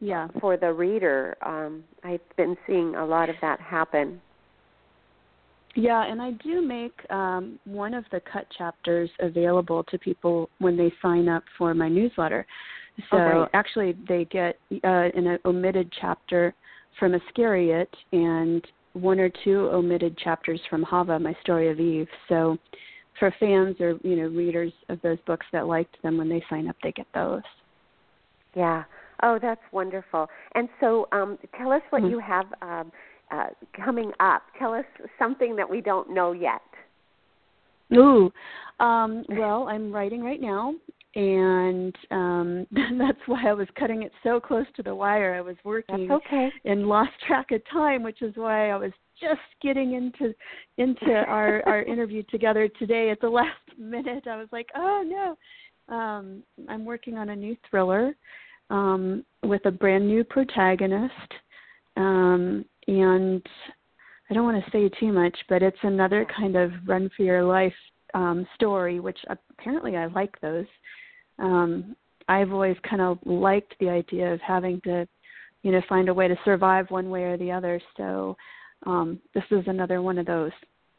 yeah 0.00 0.28
for 0.40 0.56
the 0.56 0.72
reader. 0.72 1.36
Um, 1.44 1.84
I've 2.04 2.20
been 2.36 2.56
seeing 2.66 2.94
a 2.94 3.04
lot 3.04 3.28
of 3.28 3.36
that 3.40 3.60
happen. 3.60 4.20
Yeah, 5.78 6.10
and 6.10 6.20
I 6.20 6.32
do 6.32 6.60
make 6.60 7.08
um, 7.08 7.56
one 7.64 7.94
of 7.94 8.04
the 8.10 8.20
cut 8.32 8.48
chapters 8.56 9.08
available 9.20 9.84
to 9.84 9.96
people 9.96 10.50
when 10.58 10.76
they 10.76 10.92
sign 11.00 11.28
up 11.28 11.44
for 11.56 11.72
my 11.72 11.88
newsletter. 11.88 12.44
So 13.12 13.16
right. 13.16 13.48
actually, 13.54 13.94
they 14.08 14.24
get 14.24 14.58
uh, 14.72 15.08
an 15.14 15.38
omitted 15.44 15.92
chapter 16.00 16.52
from 16.98 17.14
Iscariot 17.14 17.94
and 18.10 18.66
one 18.94 19.20
or 19.20 19.30
two 19.44 19.68
omitted 19.70 20.18
chapters 20.18 20.60
from 20.68 20.84
Havah, 20.84 21.22
my 21.22 21.36
story 21.42 21.70
of 21.70 21.78
Eve. 21.78 22.08
So 22.28 22.58
for 23.20 23.32
fans 23.38 23.76
or 23.78 24.00
you 24.02 24.16
know 24.16 24.26
readers 24.26 24.72
of 24.88 25.00
those 25.02 25.18
books 25.28 25.46
that 25.52 25.68
liked 25.68 25.96
them 26.02 26.18
when 26.18 26.28
they 26.28 26.42
sign 26.50 26.66
up, 26.66 26.74
they 26.82 26.90
get 26.90 27.06
those. 27.14 27.42
Yeah. 28.56 28.82
Oh, 29.22 29.38
that's 29.40 29.60
wonderful. 29.70 30.28
And 30.56 30.68
so, 30.80 31.06
um, 31.12 31.38
tell 31.56 31.72
us 31.72 31.82
what 31.90 32.02
mm-hmm. 32.02 32.12
you 32.12 32.18
have 32.20 32.46
um, 32.62 32.92
uh, 33.30 33.48
coming 33.84 34.12
up. 34.20 34.42
Tell 34.58 34.72
us 34.72 34.84
something 35.18 35.56
that 35.56 35.68
we 35.68 35.80
don't 35.80 36.12
know 36.12 36.32
yet. 36.32 36.62
Ooh, 37.94 38.30
um, 38.80 39.24
well, 39.30 39.66
I'm 39.68 39.92
writing 39.92 40.22
right 40.22 40.40
now, 40.40 40.74
and 41.14 41.94
um, 42.10 42.66
that's 42.98 43.18
why 43.26 43.48
I 43.48 43.52
was 43.52 43.66
cutting 43.78 44.02
it 44.02 44.12
so 44.22 44.40
close 44.40 44.66
to 44.76 44.82
the 44.82 44.94
wire. 44.94 45.34
I 45.34 45.40
was 45.40 45.56
working 45.64 46.08
that's 46.08 46.22
okay. 46.26 46.50
and 46.64 46.86
lost 46.86 47.12
track 47.26 47.50
of 47.50 47.62
time, 47.72 48.02
which 48.02 48.22
is 48.22 48.32
why 48.36 48.70
I 48.70 48.76
was 48.76 48.92
just 49.20 49.40
getting 49.62 49.94
into 49.94 50.34
into 50.76 51.12
our 51.28 51.66
our 51.66 51.82
interview 51.82 52.22
together 52.30 52.68
today 52.78 53.10
at 53.10 53.20
the 53.20 53.28
last 53.28 53.56
minute. 53.78 54.26
I 54.26 54.36
was 54.36 54.48
like, 54.52 54.68
oh 54.76 55.02
no, 55.06 55.94
um, 55.94 56.42
I'm 56.68 56.84
working 56.84 57.16
on 57.16 57.30
a 57.30 57.36
new 57.36 57.56
thriller 57.70 58.14
um, 58.70 59.24
with 59.42 59.64
a 59.64 59.70
brand 59.70 60.06
new 60.06 60.24
protagonist. 60.24 61.32
Um, 61.96 62.64
and 62.88 63.42
I 64.28 64.34
don't 64.34 64.44
want 64.44 64.62
to 64.62 64.70
say 64.70 64.90
too 64.98 65.12
much, 65.12 65.36
but 65.48 65.62
it's 65.62 65.78
another 65.82 66.26
kind 66.36 66.56
of 66.56 66.72
run 66.86 67.08
for 67.16 67.22
your 67.22 67.44
life 67.44 67.74
um, 68.14 68.46
story, 68.54 68.98
which 68.98 69.18
apparently 69.28 69.96
I 69.96 70.06
like 70.06 70.38
those. 70.40 70.66
Um, 71.38 71.94
I've 72.28 72.52
always 72.52 72.76
kind 72.88 73.00
of 73.00 73.18
liked 73.24 73.74
the 73.78 73.88
idea 73.88 74.32
of 74.32 74.40
having 74.40 74.80
to, 74.82 75.06
you 75.62 75.72
know, 75.72 75.82
find 75.88 76.08
a 76.08 76.14
way 76.14 76.28
to 76.28 76.36
survive 76.44 76.90
one 76.90 77.10
way 77.10 77.24
or 77.24 77.36
the 77.36 77.52
other. 77.52 77.80
So 77.96 78.36
um, 78.86 79.20
this 79.34 79.44
is 79.50 79.64
another 79.66 80.02
one 80.02 80.18
of 80.18 80.26
those. 80.26 80.52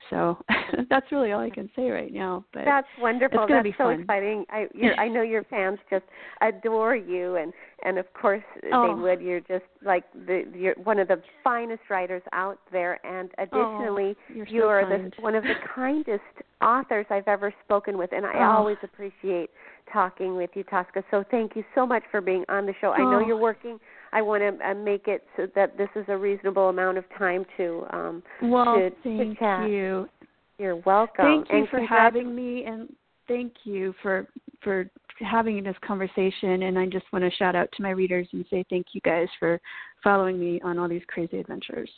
So 0.09 0.37
that's 0.89 1.11
really 1.11 1.31
all 1.31 1.41
I 1.41 1.49
can 1.49 1.69
say 1.75 1.89
right 1.89 2.11
now. 2.11 2.45
But 2.53 2.65
that's 2.65 2.87
wonderful. 2.99 3.43
It's 3.43 3.51
that's 3.51 3.63
be 3.63 3.75
so 3.77 3.85
fun. 3.85 4.01
exciting. 4.01 4.45
I 4.49 4.67
I 4.97 5.07
know 5.07 5.21
your 5.21 5.43
fans 5.43 5.79
just 5.89 6.05
adore 6.41 6.95
you, 6.95 7.35
and 7.35 7.53
and 7.83 7.97
of 7.97 8.11
course 8.13 8.43
oh. 8.73 8.87
they 8.87 9.01
would. 9.01 9.21
You're 9.21 9.41
just 9.41 9.65
like 9.83 10.03
the 10.13 10.45
you're 10.55 10.75
one 10.83 10.99
of 10.99 11.07
the 11.07 11.21
finest 11.43 11.83
writers 11.89 12.23
out 12.33 12.59
there, 12.71 13.05
and 13.05 13.29
oh, 13.37 13.43
additionally 13.43 14.15
oh, 14.17 14.33
you're, 14.33 14.47
you 14.47 14.63
are 14.63 14.87
the 14.87 15.11
one 15.21 15.35
of 15.35 15.43
the 15.43 15.55
kindest 15.75 16.23
authors 16.61 17.05
I've 17.09 17.27
ever 17.27 17.53
spoken 17.65 17.97
with, 17.97 18.11
and 18.13 18.25
I 18.25 18.39
oh. 18.39 18.57
always 18.57 18.77
appreciate 18.83 19.49
talking 19.91 20.35
with 20.35 20.51
you, 20.53 20.63
Tosca. 20.63 21.03
So 21.11 21.23
thank 21.31 21.55
you 21.55 21.63
so 21.75 21.85
much 21.85 22.03
for 22.11 22.21
being 22.21 22.45
on 22.49 22.65
the 22.65 22.73
show. 22.79 22.91
I 22.91 22.99
know 22.99 23.21
oh. 23.23 23.27
you're 23.27 23.37
working 23.37 23.79
I 24.11 24.21
want 24.21 24.41
to 24.41 24.69
uh, 24.69 24.73
make 24.73 25.07
it 25.07 25.25
so 25.37 25.47
that 25.55 25.77
this 25.77 25.89
is 25.95 26.05
a 26.07 26.17
reasonable 26.17 26.69
amount 26.69 26.97
of 26.97 27.05
time 27.17 27.45
to 27.57 27.85
um 27.91 28.23
well, 28.41 28.75
to, 28.75 28.91
thank 29.03 29.37
to 29.37 29.39
chat. 29.39 29.69
you. 29.69 30.09
You're 30.57 30.77
welcome. 30.77 31.25
Thank 31.25 31.49
you 31.49 31.57
and 31.59 31.69
for 31.69 31.81
having 31.85 32.35
me, 32.35 32.65
and 32.65 32.93
thank 33.27 33.53
you 33.63 33.93
for 34.01 34.27
for 34.63 34.89
having 35.19 35.63
this 35.63 35.75
conversation. 35.85 36.63
And 36.63 36.77
I 36.77 36.85
just 36.85 37.05
want 37.13 37.23
to 37.23 37.31
shout 37.37 37.55
out 37.55 37.69
to 37.77 37.83
my 37.83 37.91
readers 37.91 38.27
and 38.33 38.45
say 38.49 38.65
thank 38.69 38.87
you 38.93 39.01
guys 39.01 39.27
for 39.39 39.59
following 40.03 40.39
me 40.39 40.59
on 40.63 40.77
all 40.77 40.89
these 40.89 41.03
crazy 41.07 41.39
adventures. 41.39 41.89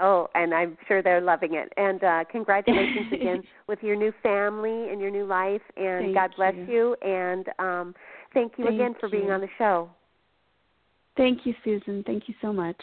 Oh, 0.00 0.28
and 0.34 0.54
I'm 0.54 0.78
sure 0.86 1.02
they're 1.02 1.20
loving 1.20 1.54
it. 1.54 1.72
And 1.76 2.02
uh 2.04 2.24
congratulations 2.30 3.06
again 3.12 3.42
with 3.66 3.82
your 3.82 3.96
new 3.96 4.12
family 4.22 4.90
and 4.90 5.00
your 5.00 5.10
new 5.10 5.26
life. 5.26 5.62
And 5.76 6.06
thank 6.06 6.14
God 6.14 6.30
bless 6.36 6.54
you. 6.54 6.66
you. 6.66 6.96
And 7.02 7.48
um 7.58 7.94
thank 8.34 8.52
you 8.58 8.64
thank 8.64 8.76
again 8.76 8.94
for 9.00 9.08
being 9.08 9.30
on 9.30 9.40
the 9.40 9.48
show. 9.56 9.90
Thank 11.18 11.44
you, 11.44 11.54
Susan. 11.64 12.02
Thank 12.06 12.28
you 12.28 12.34
so 12.40 12.52
much. 12.52 12.80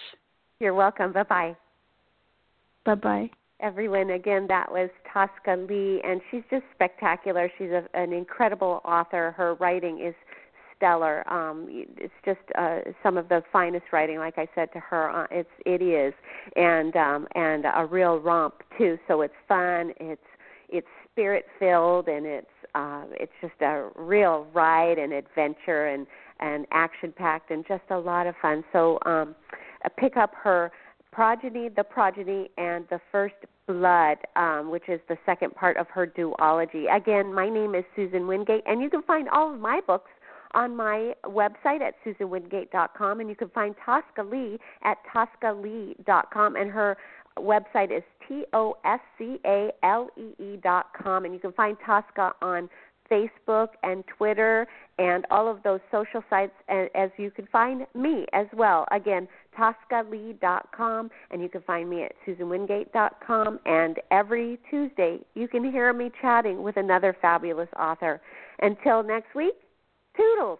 You're 0.59 0.75
welcome. 0.75 1.11
Bye 1.11 1.23
bye. 1.23 1.55
Bye 2.85 2.95
bye. 2.95 3.29
Everyone, 3.61 4.11
again, 4.11 4.45
that 4.49 4.69
was 4.69 4.89
Tosca 5.11 5.65
Lee, 5.69 6.01
and 6.03 6.19
she's 6.29 6.43
just 6.51 6.63
spectacular. 6.75 7.49
She's 7.57 7.69
a, 7.69 7.85
an 7.93 8.11
incredible 8.11 8.81
author. 8.83 9.33
Her 9.37 9.55
writing 9.55 10.05
is 10.05 10.13
stellar. 10.75 11.27
Um, 11.31 11.67
it's 11.69 12.13
just 12.25 12.41
uh, 12.57 12.79
some 13.01 13.17
of 13.17 13.29
the 13.29 13.41
finest 13.53 13.85
writing, 13.93 14.17
like 14.17 14.37
I 14.37 14.47
said 14.53 14.71
to 14.73 14.79
her. 14.81 15.09
Uh, 15.09 15.27
it's 15.31 15.49
it 15.65 15.81
is, 15.81 16.13
and 16.57 16.95
um, 16.97 17.27
and 17.35 17.65
a 17.73 17.85
real 17.85 18.19
romp 18.19 18.55
too. 18.77 18.97
So 19.07 19.21
it's 19.21 19.33
fun. 19.47 19.93
It's 20.01 20.21
it's 20.67 20.87
spirit 21.11 21.45
filled, 21.57 22.09
and 22.09 22.25
it's 22.25 22.47
uh, 22.75 23.03
it's 23.11 23.31
just 23.41 23.61
a 23.61 23.89
real 23.95 24.47
ride 24.53 24.97
and 24.97 25.13
adventure 25.13 25.87
and 25.87 26.05
and 26.39 26.65
action 26.71 27.13
packed 27.15 27.51
and 27.51 27.65
just 27.67 27.83
a 27.89 27.97
lot 27.97 28.27
of 28.27 28.35
fun. 28.41 28.63
So 28.73 28.99
um, 29.05 29.35
uh, 29.83 29.89
pick 29.97 30.17
up 30.17 30.31
her 30.35 30.71
Progeny, 31.11 31.69
the 31.69 31.83
Progeny, 31.83 32.49
and 32.57 32.85
the 32.89 32.99
First 33.11 33.35
Blood, 33.67 34.17
um, 34.35 34.69
which 34.69 34.89
is 34.89 34.99
the 35.07 35.17
second 35.25 35.55
part 35.55 35.77
of 35.77 35.87
her 35.87 36.05
duology. 36.05 36.93
Again, 36.93 37.33
my 37.33 37.49
name 37.49 37.73
is 37.73 37.85
Susan 37.95 38.27
Wingate, 38.27 38.63
and 38.65 38.81
you 38.81 38.89
can 38.89 39.01
find 39.03 39.29
all 39.29 39.53
of 39.53 39.59
my 39.59 39.79
books 39.87 40.11
on 40.53 40.75
my 40.75 41.13
website 41.25 41.81
at 41.81 41.93
susanwingate.com, 42.05 43.19
and 43.19 43.29
you 43.29 43.35
can 43.35 43.49
find 43.49 43.75
Tosca 43.85 44.23
Lee 44.23 44.57
at 44.83 44.97
toscalee.com, 45.13 46.55
and 46.55 46.69
her 46.71 46.97
website 47.37 47.95
is 47.95 48.03
T 48.27 48.43
O 48.53 48.77
S 48.85 48.99
C 49.17 49.39
A 49.45 49.69
L 49.83 50.09
E 50.17 50.41
E 50.41 50.57
dot 50.63 50.87
com, 51.01 51.25
and 51.25 51.33
you 51.33 51.39
can 51.39 51.51
find 51.53 51.77
Tosca 51.85 52.33
on 52.41 52.69
Facebook 53.11 53.69
and 53.83 54.03
Twitter 54.07 54.67
and 54.97 55.25
all 55.29 55.47
of 55.47 55.61
those 55.63 55.79
social 55.91 56.23
sites, 56.29 56.53
as 56.69 57.09
you 57.17 57.29
can 57.31 57.47
find 57.47 57.85
me 57.93 58.25
as 58.33 58.47
well. 58.53 58.85
Again, 58.91 59.27
toscalee.com, 59.57 61.11
and 61.31 61.41
you 61.41 61.49
can 61.49 61.61
find 61.61 61.89
me 61.89 62.03
at 62.03 62.13
susanwingate.com. 62.25 63.59
And 63.65 63.97
every 64.11 64.59
Tuesday, 64.69 65.19
you 65.33 65.47
can 65.47 65.69
hear 65.69 65.93
me 65.93 66.11
chatting 66.21 66.63
with 66.63 66.77
another 66.77 67.15
fabulous 67.21 67.69
author. 67.77 68.21
Until 68.61 69.03
next 69.03 69.35
week, 69.35 69.55
toodles. 70.15 70.59